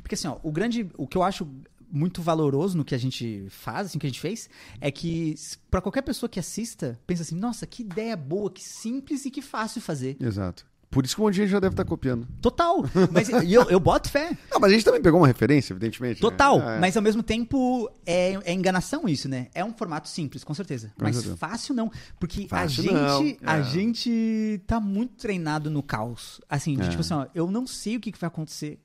porque 0.00 0.14
assim, 0.14 0.28
ó, 0.28 0.38
o 0.42 0.50
grande, 0.50 0.88
o 0.96 1.06
que 1.06 1.18
eu 1.18 1.22
acho 1.22 1.46
muito 1.94 2.20
valoroso 2.20 2.76
no 2.76 2.84
que 2.84 2.94
a 2.94 2.98
gente 2.98 3.46
faz, 3.48 3.86
assim, 3.86 3.98
que 3.98 4.06
a 4.06 4.10
gente 4.10 4.20
fez, 4.20 4.50
é 4.80 4.90
que 4.90 5.34
pra 5.70 5.80
qualquer 5.80 6.02
pessoa 6.02 6.28
que 6.28 6.40
assista, 6.40 6.98
pensa 7.06 7.22
assim, 7.22 7.36
nossa, 7.36 7.66
que 7.66 7.82
ideia 7.82 8.16
boa, 8.16 8.50
que 8.50 8.62
simples 8.64 9.24
e 9.24 9.30
que 9.30 9.40
fácil 9.40 9.80
fazer. 9.80 10.16
Exato. 10.20 10.66
Por 10.90 11.04
isso 11.04 11.16
que 11.16 11.20
um 11.20 11.24
monte 11.24 11.34
de 11.34 11.40
gente 11.42 11.50
já 11.50 11.58
deve 11.58 11.72
estar 11.72 11.84
copiando. 11.84 12.24
Total, 12.40 12.76
mas 13.10 13.28
e 13.28 13.52
eu, 13.52 13.64
eu 13.68 13.80
boto 13.80 14.08
fé. 14.08 14.30
Não, 14.48 14.60
mas 14.60 14.70
a 14.70 14.74
gente 14.74 14.84
também 14.84 15.02
pegou 15.02 15.18
uma 15.20 15.26
referência, 15.26 15.72
evidentemente. 15.72 16.22
né? 16.22 16.30
Total, 16.30 16.60
Ah, 16.60 16.74
é. 16.76 16.78
mas 16.78 16.96
ao 16.96 17.02
mesmo 17.02 17.20
tempo 17.20 17.90
é, 18.06 18.38
é 18.44 18.52
enganação 18.52 19.08
isso, 19.08 19.28
né? 19.28 19.48
É 19.52 19.64
um 19.64 19.72
formato 19.74 20.08
simples, 20.08 20.44
com 20.44 20.54
certeza. 20.54 20.92
Com 20.96 21.02
mas 21.04 21.16
certeza. 21.16 21.36
fácil 21.36 21.74
não, 21.74 21.90
porque 22.20 22.46
Fácil 22.46 22.82
a 22.94 23.16
gente, 23.18 23.38
não, 23.42 23.50
a 23.52 23.58
é. 23.58 23.62
gente 23.64 24.60
tá 24.68 24.78
muito 24.78 25.14
treinado 25.16 25.68
no 25.68 25.82
caos. 25.82 26.40
Assim, 26.48 26.76
de 26.76 26.82
É. 26.82 26.88
tipo 26.88 27.00
assim, 27.00 27.14
ó, 27.14 27.26
eu 27.34 27.50
não 27.50 27.66
sei 27.66 27.96
o 27.96 28.00
que, 28.00 28.12
que 28.12 28.18
vai 28.20 28.28
acontecer, 28.28 28.78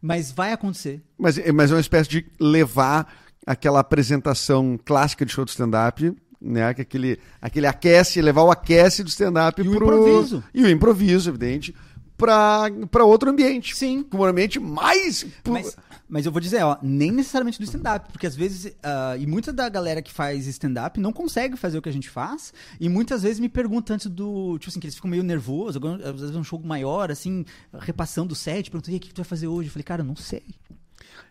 mas 0.00 0.30
vai 0.32 0.52
acontecer. 0.52 1.02
Mas, 1.18 1.38
mas 1.52 1.70
é 1.70 1.74
uma 1.74 1.80
espécie 1.80 2.08
de 2.08 2.26
levar 2.38 3.12
aquela 3.46 3.80
apresentação 3.80 4.78
clássica 4.84 5.24
de 5.24 5.32
show 5.32 5.44
de 5.44 5.50
stand-up, 5.50 6.14
né? 6.40 6.72
Que 6.74 6.82
aquele, 6.82 7.18
aquele 7.40 7.66
aquece, 7.66 8.22
levar 8.22 8.42
o 8.42 8.50
aquece 8.50 9.02
do 9.02 9.08
stand-up 9.08 9.60
E 9.60 9.68
o 9.68 9.72
pro. 9.72 9.84
improviso. 9.84 10.44
E 10.54 10.64
o 10.64 10.70
improviso, 10.70 11.30
evidente, 11.30 11.74
para 12.16 13.04
outro 13.04 13.30
ambiente. 13.30 13.76
Sim. 13.76 14.06
Um 14.12 14.24
ambiente 14.24 14.58
mais. 14.58 15.26
Mas, 15.46 15.76
mas 16.10 16.26
eu 16.26 16.32
vou 16.32 16.40
dizer, 16.40 16.62
ó, 16.64 16.76
nem 16.82 17.10
necessariamente 17.12 17.58
do 17.58 17.64
stand-up, 17.64 18.10
porque 18.12 18.26
às 18.26 18.34
vezes, 18.34 18.74
ah, 18.82 19.16
e 19.16 19.26
muita 19.26 19.52
da 19.52 19.68
galera 19.68 20.02
que 20.02 20.12
faz 20.12 20.46
stand-up 20.48 20.98
não 20.98 21.12
consegue 21.12 21.56
fazer 21.56 21.78
o 21.78 21.82
que 21.82 21.88
a 21.88 21.92
gente 21.92 22.10
faz, 22.10 22.52
e 22.80 22.88
muitas 22.88 23.22
vezes 23.22 23.38
me 23.38 23.48
perguntam 23.48 23.94
antes 23.94 24.08
do, 24.08 24.58
tipo 24.58 24.70
assim, 24.70 24.80
que 24.80 24.86
eles 24.86 24.96
ficam 24.96 25.08
meio 25.08 25.22
nervosos, 25.22 25.80
às 26.04 26.20
vezes 26.20 26.34
é 26.34 26.38
um 26.38 26.44
show 26.44 26.60
maior, 26.62 27.10
assim, 27.10 27.44
repassando 27.78 28.32
o 28.32 28.36
set, 28.36 28.70
perguntando, 28.70 28.90
e 28.92 28.94
aí, 28.94 28.98
o 28.98 29.00
que 29.00 29.14
tu 29.14 29.18
vai 29.18 29.24
fazer 29.24 29.46
hoje? 29.46 29.68
Eu 29.68 29.72
falei, 29.72 29.84
cara, 29.84 30.02
eu 30.02 30.06
não 30.06 30.16
sei. 30.16 30.42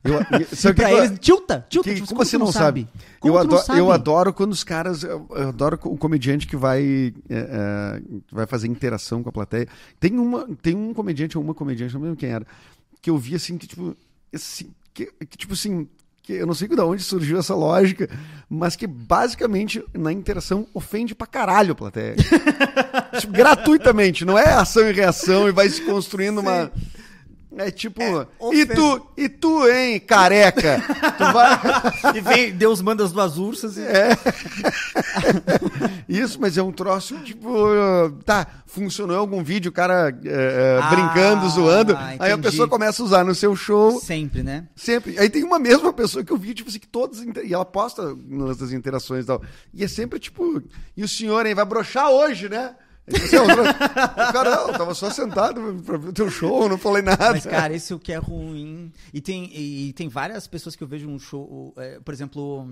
Eu, 0.02 0.14
E 0.40 0.46
sabe 0.56 0.76
pra 0.76 0.88
que 0.88 0.94
eu- 0.94 1.04
eles, 1.04 1.20
tilta, 1.20 1.66
tilta. 1.70 1.90
Que- 1.90 1.96
tipo, 1.96 2.08
como, 2.08 2.24
você 2.24 2.38
não 2.38 2.52
sabe? 2.52 2.88
Como 3.20 3.34
eu, 3.34 3.38
adoro, 3.38 3.64
sabe? 3.66 3.80
eu 3.80 3.92
adoro 3.92 4.34
quando 4.34 4.54
os 4.54 4.64
caras. 4.64 5.04
Eu, 5.04 5.28
eu 5.32 5.50
adoro 5.50 5.78
o 5.84 5.98
comediante 5.98 6.48
que 6.48 6.56
vai, 6.56 7.14
é, 7.30 7.36
é, 7.38 8.02
vai 8.32 8.46
fazer 8.48 8.68
interação 8.68 9.22
com 9.22 9.28
a 9.28 9.32
plateia. 9.32 9.68
Tem, 10.00 10.18
uma, 10.18 10.48
tem 10.62 10.74
um 10.74 10.94
comediante 10.94 11.38
ou 11.38 11.44
uma 11.44 11.54
comediante, 11.54 11.94
não 11.96 12.02
lembro 12.02 12.16
quem 12.16 12.30
era, 12.30 12.48
que 13.02 13.10
eu 13.10 13.18
vi 13.18 13.36
assim, 13.36 13.58
que 13.58 13.68
tipo. 13.68 13.96
Assim, 14.34 14.72
que, 14.94 15.06
que, 15.06 15.38
tipo 15.38 15.54
assim. 15.54 15.88
Que 16.22 16.34
eu 16.34 16.46
não 16.46 16.54
sei 16.54 16.68
de 16.68 16.80
onde 16.80 17.02
surgiu 17.02 17.40
essa 17.40 17.56
lógica, 17.56 18.08
mas 18.48 18.76
que 18.76 18.86
basicamente 18.86 19.84
na 19.94 20.14
interação 20.14 20.68
ofende 20.76 21.16
pra 21.16 21.26
caralho 21.26 21.72
a 21.72 21.76
plateia. 21.76 22.16
Tipo, 23.20 23.34
gratuitamente, 23.34 24.24
não 24.24 24.38
é 24.38 24.54
ação 24.54 24.88
e 24.88 24.94
reação 24.94 25.48
e 25.48 25.52
vai 25.52 25.68
se 25.68 25.82
construindo 25.82 26.40
uma. 26.40 26.72
É 27.58 27.72
tipo, 27.72 28.00
e 28.02 28.28
ofensa. 28.40 28.76
tu, 28.76 29.08
e 29.18 29.28
tu, 29.28 29.68
hein, 29.68 30.00
careca? 30.00 30.82
Tu 31.18 31.34
vai. 31.34 31.60
E 32.16 32.22
vem, 32.22 32.52
Deus 32.54 32.80
manda 32.82 33.04
as 33.04 33.12
duas 33.12 33.38
ursas 33.38 33.76
e... 33.76 33.82
É. 33.82 34.10
Isso, 36.08 36.40
mas 36.40 36.58
é 36.58 36.64
um 36.64 36.72
troço, 36.72 37.18
tipo, 37.24 37.50
tá, 38.26 38.46
funcionou 38.66 39.16
em 39.16 39.20
algum 39.20 39.44
vídeo, 39.44 39.70
o 39.70 39.74
cara 39.74 40.10
é, 40.24 40.28
é, 40.28 40.80
Ah, 40.82 40.90
brincando, 40.90 41.50
zoando, 41.50 41.98
aí 42.20 42.32
a 42.32 42.38
pessoa 42.38 42.68
começa 42.68 43.02
a 43.02 43.06
usar 43.06 43.24
no 43.24 43.34
seu 43.36 43.56
show, 43.56 44.00
Sempre, 44.00 44.44
né? 44.44 44.68
sempre. 44.76 45.18
Aí 45.20 45.30
tem 45.30 45.44
uma 45.44 45.60
mesma 45.60 45.92
pessoa 45.94 46.24
que 46.24 46.32
eu 46.32 46.38
vi, 46.38 46.54
tipo 46.54 46.70
assim, 46.70 46.80
que 46.80 46.88
todas, 46.88 47.20
e 47.44 47.54
ela 47.54 47.66
posta 47.66 48.16
nas 48.28 48.62
interações 48.72 49.24
e 49.24 49.28
tal, 49.28 49.42
e 49.74 49.84
é 49.84 49.88
sempre 49.88 50.20
tipo, 50.20 50.62
e 50.96 51.04
o 51.04 51.08
senhor, 51.08 51.46
hein, 51.46 51.56
vai 51.56 51.66
broxar 51.66 52.10
hoje, 52.10 52.48
né? 52.50 52.76
Assim, 53.16 53.36
outra- 53.38 53.62
o 53.72 54.34
cara, 54.34 54.50
não, 54.56 54.68
eu 54.70 54.78
tava 54.78 54.94
só 54.94 55.10
sentado 55.10 55.82
pra 55.86 55.98
ver 55.98 56.10
o 56.10 56.14
teu 56.14 56.30
show, 56.30 56.68
não 56.70 56.78
falei 56.78 57.02
nada. 57.02 57.32
Mas, 57.32 57.46
cara, 57.46 57.74
esse 57.74 57.92
é 57.92 57.96
o 57.96 58.00
que 58.00 58.12
é 58.12 58.18
ruim. 58.18 58.92
E 59.14 59.20
tem, 59.22 59.50
e 59.56 59.94
tem 59.94 60.08
várias 60.08 60.48
pessoas 60.48 60.76
que 60.76 60.84
eu 60.84 60.88
vejo 60.88 61.08
um 61.10 61.20
show, 61.20 61.74
é, 61.78 62.00
por 62.00 62.14
exemplo. 62.14 62.68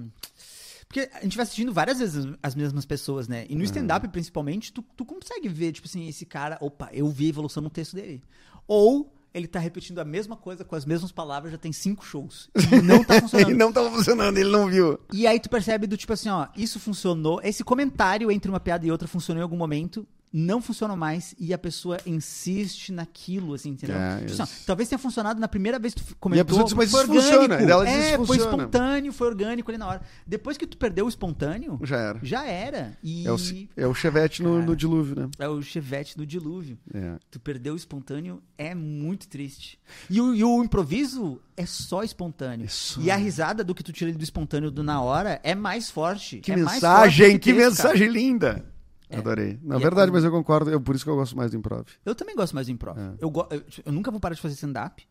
Porque 0.88 1.10
a 1.13 1.21
gente 1.21 1.36
vai 1.36 1.43
assistindo 1.43 1.73
várias 1.73 2.00
vezes 2.00 2.26
as 2.41 2.56
mesmas 2.56 2.86
pessoas, 2.86 3.28
né? 3.28 3.45
E 3.50 3.56
no 3.56 3.63
stand-up, 3.63 4.08
principalmente, 4.08 4.71
tu, 4.71 4.82
tu 4.95 5.04
consegue 5.04 5.50
ver, 5.50 5.73
tipo 5.73 5.88
assim, 5.88 6.08
esse 6.08 6.26
cara, 6.26 6.58
opa, 6.62 6.89
eu 6.93 7.10
vi 7.10 7.26
a 7.26 7.30
evolução 7.30 7.62
no 7.62 7.69
texto 7.69 7.95
dele. 7.95 8.23
Ou 8.65 9.13
ele 9.34 9.47
tá 9.47 9.60
repetindo 9.60 10.00
a 10.00 10.06
mesma 10.06 10.36
coisa 10.38 10.63
com 10.63 10.76
as 10.76 10.86
mesmas 10.86 11.12
palavras, 11.12 11.52
já 11.52 11.58
tem 11.58 11.73
cinco 11.73 12.06
shows. 12.06 12.50
E 12.71 12.82
não 12.82 13.04
tá 13.04 13.19
funcionando. 13.21 13.52
E 13.52 13.54
não 13.54 13.71
tava 13.73 13.91
funcionando, 13.91 14.38
ele 14.38 14.50
não 14.50 14.67
viu. 14.67 14.97
E 15.12 15.28
aí 15.28 15.39
tu 15.41 15.50
percebe 15.50 15.86
do 15.88 15.97
tipo 15.97 16.13
assim, 16.13 16.30
ó, 16.30 16.47
isso 16.56 16.80
funcionou, 16.80 17.41
esse 17.43 17.63
comentário 17.65 18.32
entre 18.32 18.50
uma 18.50 18.60
piada 18.60 18.86
e 18.88 18.91
outra 18.91 19.08
funcionou 19.10 19.41
em 19.41 19.43
algum 19.43 19.58
momento, 19.58 20.08
não 20.32 20.62
funciona 20.62 20.96
mais 20.96 21.34
e 21.40 21.54
a 21.54 21.58
pessoa 21.58 21.98
insiste 22.06 22.92
naquilo, 22.92 23.54
assim, 23.54 23.70
entendeu? 23.70 23.96
É, 23.98 24.18
Tipo 24.20 24.34
assim, 24.34 24.44
isso. 24.44 24.66
talvez 24.66 24.90
tenha 24.90 25.00
funcionado 25.00 25.40
na 25.40 25.48
primeira 25.48 25.80
vez 25.80 25.94
que 25.94 26.02
tu 26.04 26.10
E 26.10 26.13
a 26.13 26.16
comentou, 26.20 26.46
pessoa 26.46 26.63
diz, 26.66 26.74
mas 26.74 26.92
foi 26.92 27.02
isso 27.04 27.13
funciona. 27.13 27.62
E 27.62 27.66
ela 27.72 27.86
diz, 27.86 27.94
é, 27.94 28.00
isso 28.08 28.26
foi 28.26 28.38
funciona. 28.38 28.52
espontâneo, 28.63 29.13
foi 29.13 29.28
orgânico 29.28 29.72
ali 29.72 29.78
na 29.78 29.88
hora. 29.88 30.02
Depois 30.26 30.58
que 30.58 30.68
tu 30.68 30.78
perdeu 30.78 31.06
o 31.06 31.10
espontâneo, 31.10 31.80
Já 31.84 31.98
era. 31.98 32.20
já 32.24 32.46
era. 32.46 32.98
E 33.02 33.26
É 33.28 33.32
o, 33.32 33.38
é 33.78 33.88
o 33.88 33.94
chevette 33.94 34.44
no, 34.44 34.54
Cara. 34.56 34.66
no 34.66 34.76
dilúvio, 34.76 35.16
né? 35.20 35.30
é 35.40 35.48
o 35.48 35.62
chevette 35.62 36.18
do 36.18 36.26
dilúvio. 36.26 36.78
É. 36.94 37.16
Tu 37.32 37.40
perdeu 37.40 37.74
o 37.74 37.78
espontâneo 37.78 38.42
é 38.58 38.76
muito 38.76 39.28
triste. 39.28 39.80
E 40.10 40.20
o, 40.20 40.36
e 40.36 40.44
o 40.44 40.63
improviso 40.63 41.42
é 41.56 41.66
só 41.66 42.04
espontâneo. 42.04 42.66
É 42.66 42.70
só. 42.70 43.00
E 43.02 43.10
a 43.10 43.16
risada 43.16 43.63
do 43.63 43.74
que 43.74 43.84
tu 43.84 43.94
tira 43.94 44.12
do 44.12 44.24
espontâneo 44.24 44.70
do 44.70 44.84
na 44.84 45.02
hora 45.02 45.40
é 45.44 45.56
mais 45.56 45.90
forte. 45.90 46.40
Que 46.40 46.52
é 46.52 46.56
mensagem, 46.58 47.28
forte 47.32 47.40
que 47.40 47.54
do 47.54 47.58
texto, 47.60 47.78
cara. 47.78 47.90
mensagem 47.94 48.10
linda. 48.10 48.66
É. 49.10 49.17
Adorei. 49.17 49.60
Na 49.63 49.76
E 49.76 49.80
é 49.80 49.82
verdade, 49.82 50.08
como- 50.12 50.17
mas 50.17 50.24
eu 50.24 50.32
concordo, 50.32 50.74
é 50.74 50.80
por 50.80 50.96
isso 50.96 51.04
que 51.06 51.10
eu 51.10 51.15
gosto 51.15 51.36
mais 51.38 51.52
do 51.52 51.58
improv. 51.58 51.86
Eu 52.06 52.13
também 52.15 52.36
gosto 52.36 52.54
mais 52.54 52.67
do 52.67 52.74
improv. 52.74 52.98
É. 53.00 53.13
Eu, 53.20 53.30
go- 53.30 53.48
eu, 53.50 53.63
eu 53.86 53.91
nunca 53.91 54.12
vou 54.12 54.20
parar 54.20 54.36
de 54.36 54.41
fazer 54.41 54.56
stand-up. 54.56 55.06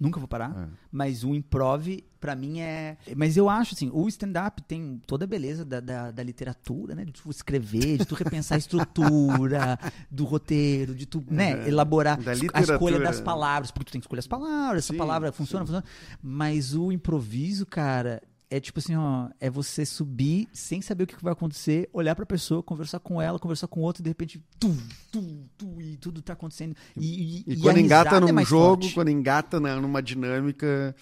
Nunca 0.00 0.20
vou 0.20 0.28
parar. 0.28 0.54
É. 0.56 0.68
Mas 0.92 1.24
o 1.24 1.34
improv, 1.34 1.88
pra 2.20 2.36
mim, 2.36 2.60
é. 2.60 2.96
Mas 3.16 3.36
eu 3.36 3.48
acho, 3.50 3.74
assim, 3.74 3.90
o 3.92 4.06
stand-up 4.06 4.62
tem 4.62 5.02
toda 5.06 5.24
a 5.24 5.26
beleza 5.26 5.64
da, 5.64 5.80
da, 5.80 6.10
da 6.12 6.22
literatura, 6.22 6.94
né? 6.94 7.04
De 7.04 7.12
tu 7.12 7.28
escrever, 7.30 7.98
de 7.98 8.04
tu 8.04 8.14
repensar 8.14 8.54
a 8.54 8.58
estrutura 8.58 9.76
do 10.08 10.24
roteiro, 10.24 10.94
de 10.94 11.04
tu, 11.04 11.24
né, 11.28 11.64
É. 11.64 11.68
elaborar 11.68 12.16
a 12.54 12.60
escolha 12.60 13.00
das 13.00 13.20
palavras, 13.20 13.72
porque 13.72 13.86
tu 13.86 13.92
tem 13.92 14.00
que 14.00 14.04
escolher 14.06 14.20
as 14.20 14.26
palavras, 14.28 14.84
essa 14.84 14.92
Sim, 14.92 14.98
palavra 14.98 15.32
funciona, 15.32 15.64
sim. 15.66 15.72
funciona. 15.72 15.84
Mas 16.22 16.74
o 16.74 16.92
improviso, 16.92 17.66
cara. 17.66 18.22
É 18.50 18.58
tipo 18.58 18.78
assim, 18.78 18.96
ó, 18.96 19.28
é 19.38 19.50
você 19.50 19.84
subir 19.84 20.48
sem 20.54 20.80
saber 20.80 21.04
o 21.04 21.06
que 21.06 21.22
vai 21.22 21.34
acontecer, 21.34 21.86
olhar 21.92 22.14
pra 22.14 22.24
pessoa, 22.24 22.62
conversar 22.62 22.98
com 22.98 23.20
ela, 23.20 23.38
conversar 23.38 23.66
com 23.68 23.80
outro, 23.80 24.00
e 24.00 24.04
de 24.04 24.08
repente, 24.08 24.42
tu, 24.58 24.74
tu, 25.12 25.44
tu, 25.58 25.80
e 25.82 25.98
tudo 25.98 26.22
tá 26.22 26.32
acontecendo. 26.32 26.74
E, 26.96 27.04
e, 27.06 27.44
E, 27.46 27.52
e 27.54 27.56
quando 27.60 27.76
a 27.76 27.80
engata 27.80 28.10
risada 28.16 28.32
num 28.32 28.40
é 28.40 28.44
jogo, 28.46 28.82
forte. 28.82 28.94
quando 28.94 29.08
engata 29.10 29.60
na- 29.60 29.76
numa 29.78 30.02
dinâmica, 30.02 30.96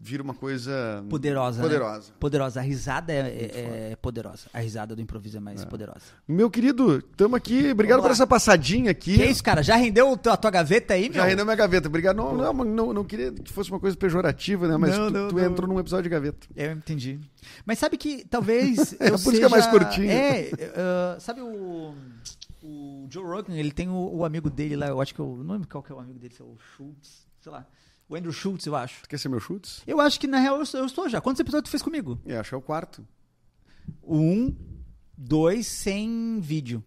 vira 0.00 0.22
uma 0.22 0.34
coisa 0.34 1.04
Poderosa, 1.08 1.58
né? 1.58 1.64
poderosa. 1.64 2.12
Poderosa. 2.18 2.60
A 2.60 2.62
risada 2.62 3.12
é, 3.12 3.18
é- 3.18 3.90
é 3.92 3.96
poderosa. 3.96 4.48
A 4.52 4.60
risada 4.60 4.94
do 4.94 5.02
improviso 5.02 5.36
é 5.36 5.40
mais 5.40 5.64
poderosa. 5.64 6.00
Meu 6.26 6.50
querido, 6.50 6.98
estamos 6.98 7.36
aqui. 7.36 7.70
Obrigado 7.70 8.02
por 8.02 8.10
essa 8.10 8.26
passadinha 8.26 8.90
aqui. 8.90 9.16
Que 9.16 9.24
isso, 9.24 9.42
cara? 9.42 9.62
Já 9.62 9.76
rendeu 9.76 10.12
a 10.12 10.36
tua 10.36 10.50
gaveta 10.50 10.94
aí, 10.94 11.08
meu? 11.08 11.14
Já 11.14 11.24
rendeu 11.24 11.44
minha 11.44 11.56
gaveta. 11.56 11.88
Obrigado. 11.88 12.16
Não, 12.16 12.34
não, 12.34 12.52
não, 12.52 12.92
não 12.92 13.04
queria 13.04 13.32
que 13.32 13.52
fosse 13.52 13.70
uma 13.70 13.80
coisa 13.80 13.96
pejorativa, 13.96 14.68
né? 14.68 14.76
Mas 14.76 14.96
Não, 14.96 15.06
tu, 15.08 15.12
não, 15.12 15.28
tu 15.28 15.40
entrou 15.40 15.68
num 15.68 15.78
episódio 15.80 16.04
de 16.04 16.10
gaveta. 16.10 16.46
Eu 16.54 16.72
entendi. 16.72 17.18
Mas 17.64 17.78
sabe 17.78 17.96
que 17.96 18.24
talvez 18.24 18.94
É, 19.00 19.10
eu 19.10 19.14
é 19.14 19.18
seja... 19.18 19.48
mais 19.48 19.66
curtinho. 19.66 20.10
É, 20.10 20.50
uh, 20.52 21.20
sabe 21.20 21.40
o... 21.40 21.94
O 22.62 23.06
Joe 23.08 23.22
Rogan, 23.24 23.54
ele 23.54 23.70
tem 23.70 23.88
o, 23.88 24.16
o 24.16 24.24
amigo 24.24 24.50
dele 24.50 24.74
lá, 24.74 24.88
eu 24.88 25.00
acho 25.00 25.14
que 25.14 25.20
eu 25.20 25.36
não 25.44 25.54
lembro 25.54 25.68
qual 25.68 25.84
que 25.84 25.92
é 25.92 25.94
o 25.94 26.00
amigo 26.00 26.18
dele, 26.18 26.34
se 26.34 26.42
é 26.42 26.44
o 26.44 26.56
Schultz, 26.58 27.24
sei 27.40 27.52
lá. 27.52 27.64
O 28.08 28.14
Andrew 28.14 28.32
Schultz, 28.32 28.66
eu 28.66 28.76
acho. 28.76 29.02
Tu 29.02 29.08
quer 29.08 29.18
ser 29.18 29.28
meu 29.28 29.40
chutes? 29.40 29.82
Eu 29.86 30.00
acho 30.00 30.18
que, 30.20 30.26
na 30.26 30.38
real, 30.38 30.58
eu, 30.58 30.66
sou- 30.66 30.78
eu 30.80 30.86
estou 30.86 31.08
já. 31.08 31.20
Quantos 31.20 31.40
episódios 31.40 31.68
tu 31.68 31.70
fez 31.70 31.82
comigo? 31.82 32.18
Eu 32.24 32.38
acho 32.40 32.50
que 32.50 32.54
é 32.54 32.58
o 32.58 32.62
quarto. 32.62 33.06
Um, 34.06 34.54
dois 35.16 35.66
sem 35.66 36.38
vídeo. 36.40 36.82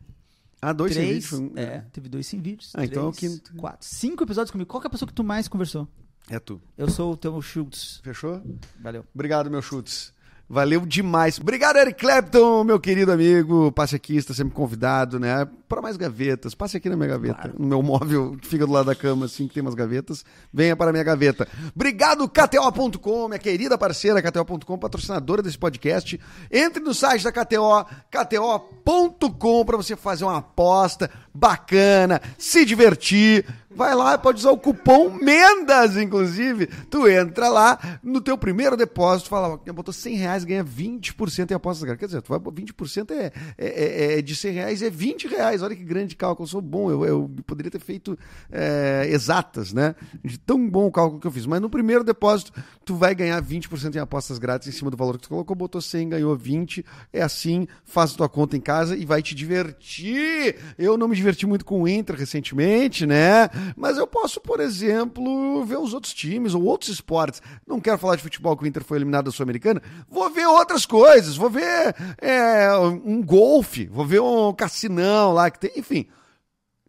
Ah, 0.61 0.73
dois 0.73 0.93
sem 0.93 1.03
três, 1.05 1.25
vídeo. 1.25 1.29
foi 1.29 1.39
um- 1.39 1.57
É, 1.57 1.79
teve 1.91 2.09
dois 2.09 2.25
sem 2.27 2.39
vídeos. 2.41 2.71
Ah, 2.75 2.83
então 2.85 3.05
é 3.05 3.07
o 3.07 3.11
três, 3.11 3.33
quinto. 3.33 3.53
Quatro. 3.55 3.85
Cinco 3.85 4.23
episódios 4.23 4.51
comigo. 4.51 4.69
Qual 4.69 4.79
que 4.81 4.87
é 4.87 4.89
a 4.89 4.91
pessoa 4.91 5.07
que 5.07 5.13
tu 5.13 5.23
mais 5.23 5.47
conversou? 5.47 5.87
É 6.29 6.39
tu. 6.39 6.61
Eu 6.77 6.89
sou 6.89 7.13
o 7.13 7.17
teu 7.17 7.41
Schultz. 7.41 7.99
Fechou? 8.03 8.41
Valeu. 8.79 9.05
Obrigado, 9.13 9.49
meu 9.49 9.61
chutes. 9.61 10.13
Valeu 10.49 10.83
demais. 10.83 11.39
Obrigado, 11.39 11.77
Eric 11.77 11.99
Clapton, 11.99 12.63
meu 12.63 12.79
querido 12.79 13.11
amigo. 13.11 13.71
Passe 13.71 13.95
aqui, 13.95 14.17
está 14.17 14.33
sempre 14.33 14.55
convidado, 14.55 15.19
né? 15.19 15.47
Para 15.67 15.79
mais 15.79 15.95
gavetas. 15.95 16.55
Passe 16.55 16.75
aqui 16.75 16.89
na 16.89 16.95
minha 16.97 17.09
gaveta. 17.09 17.35
Claro. 17.35 17.55
No 17.59 17.67
meu 17.67 17.83
móvel 17.83 18.35
que 18.41 18.47
fica 18.47 18.65
do 18.65 18.71
lado 18.71 18.87
da 18.87 18.95
cama, 18.95 19.27
assim, 19.27 19.47
que 19.47 19.53
tem 19.53 19.61
umas 19.61 19.75
gavetas. 19.75 20.25
Venha 20.51 20.75
para 20.75 20.89
a 20.89 20.91
minha 20.91 21.03
gaveta. 21.03 21.47
Obrigado, 21.75 22.27
KTO.com, 22.27 23.27
minha 23.27 23.37
querida 23.37 23.77
parceira 23.77 24.23
KTO.com, 24.23 24.75
patrocinadora 24.79 25.43
desse 25.43 25.59
podcast. 25.59 26.19
Entre 26.51 26.81
no 26.81 26.95
site 26.95 27.23
da 27.23 27.31
KTO, 27.31 27.85
KTO.com, 28.09 29.63
para 29.63 29.77
você 29.77 29.95
fazer 29.95 30.23
uma 30.23 30.37
aposta 30.37 31.11
bacana, 31.31 32.19
se 32.39 32.65
divertir. 32.65 33.45
Vai 33.71 33.93
lá, 33.93 34.17
pode 34.17 34.39
usar 34.39 34.49
o 34.51 34.57
cupom 34.57 35.11
MENDAS, 35.11 35.95
inclusive. 35.95 36.65
Tu 36.89 37.07
entra 37.07 37.49
lá, 37.49 37.99
no 38.01 38.19
teu 38.19 38.35
primeiro 38.35 38.75
depósito, 38.75 39.29
fala, 39.29 39.57
botou 39.57 39.93
100 39.93 40.15
reais, 40.15 40.43
ganha 40.43 40.63
20% 40.63 41.51
em 41.51 41.53
apostas 41.53 41.83
grátis. 41.83 41.99
Quer 41.99 42.05
dizer, 42.07 42.21
tu 42.23 42.29
vai, 42.29 42.39
20% 42.39 43.11
é, 43.11 43.31
é, 43.57 43.67
é- 44.15 44.19
é 44.19 44.21
de 44.23 44.35
100 44.35 44.51
reais, 44.53 44.81
é 44.81 44.89
20 44.89 45.27
reais. 45.27 45.61
Olha 45.61 45.75
que 45.75 45.83
grande 45.83 46.15
cálculo, 46.15 46.45
eu 46.45 46.49
sou 46.49 46.61
bom. 46.61 46.89
Eu, 46.89 47.05
eu 47.05 47.31
poderia 47.45 47.69
ter 47.69 47.79
feito 47.79 48.17
é, 48.51 49.07
exatas, 49.09 49.71
né? 49.71 49.93
De 50.23 50.39
tão 50.39 50.67
bom 50.67 50.87
o 50.87 50.91
cálculo 50.91 51.21
que 51.21 51.27
eu 51.27 51.31
fiz. 51.31 51.45
Mas 51.45 51.61
no 51.61 51.69
primeiro 51.69 52.03
depósito, 52.03 52.51
tu 52.83 52.95
vai 52.95 53.13
ganhar 53.13 53.39
20% 53.41 53.95
em 53.95 53.99
apostas 53.99 54.39
grátis 54.39 54.67
em 54.67 54.71
cima 54.71 54.89
do 54.89 54.97
valor 54.97 55.15
que 55.17 55.23
tu 55.23 55.29
colocou, 55.29 55.55
botou 55.55 55.79
100, 55.79 56.09
ganhou 56.09 56.35
20. 56.35 56.83
É 57.13 57.21
assim, 57.21 57.67
faz 57.85 58.13
tua 58.13 58.27
conta 58.27 58.57
em 58.57 58.61
casa 58.61 58.97
e 58.97 59.05
vai 59.05 59.21
te 59.21 59.35
divertir. 59.35 60.55
Eu 60.77 60.97
não 60.97 61.07
me 61.07 61.15
diverti 61.15 61.45
muito 61.45 61.63
com 61.63 61.83
o 61.83 61.87
Inter 61.87 62.15
recentemente, 62.15 63.05
né? 63.05 63.47
Mas 63.75 63.97
eu 63.97 64.07
posso, 64.07 64.39
por 64.41 64.59
exemplo, 64.59 65.63
ver 65.65 65.77
os 65.77 65.93
outros 65.93 66.13
times 66.13 66.53
ou 66.53 66.63
outros 66.63 66.89
esportes. 66.89 67.41
Não 67.65 67.79
quero 67.79 67.97
falar 67.97 68.15
de 68.15 68.23
futebol 68.23 68.55
que 68.57 68.63
o 68.63 68.67
Inter 68.67 68.83
foi 68.83 68.97
eliminado 68.97 69.25
da 69.25 69.31
Sul-Americana. 69.31 69.81
Vou 70.09 70.29
ver 70.29 70.47
outras 70.47 70.85
coisas. 70.85 71.35
Vou 71.35 71.49
ver 71.49 71.95
é, 72.19 72.69
um 72.77 73.21
golfe. 73.23 73.87
Vou 73.87 74.05
ver 74.05 74.21
um 74.21 74.53
cassinão 74.53 75.33
lá 75.33 75.49
que 75.49 75.59
tem. 75.59 75.71
Enfim. 75.75 76.07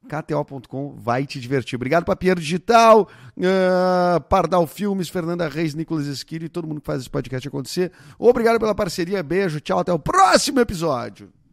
KTO.com 0.08 0.96
vai 0.96 1.24
te 1.24 1.38
divertir. 1.38 1.76
Obrigado, 1.76 2.04
Papieiro 2.04 2.40
Digital, 2.40 3.08
ah, 3.44 4.20
Pardal 4.28 4.66
Filmes, 4.66 5.08
Fernanda 5.08 5.48
Reis, 5.48 5.74
Nicolas 5.74 6.06
Esquilo 6.06 6.46
e 6.46 6.48
todo 6.48 6.66
mundo 6.66 6.80
que 6.80 6.86
faz 6.86 7.02
esse 7.02 7.10
podcast 7.10 7.46
acontecer. 7.46 7.92
Obrigado 8.18 8.58
pela 8.58 8.74
parceria. 8.74 9.22
Beijo, 9.22 9.60
tchau, 9.60 9.78
até 9.78 9.92
o 9.92 9.98
próximo 9.98 10.58
episódio. 10.58 11.30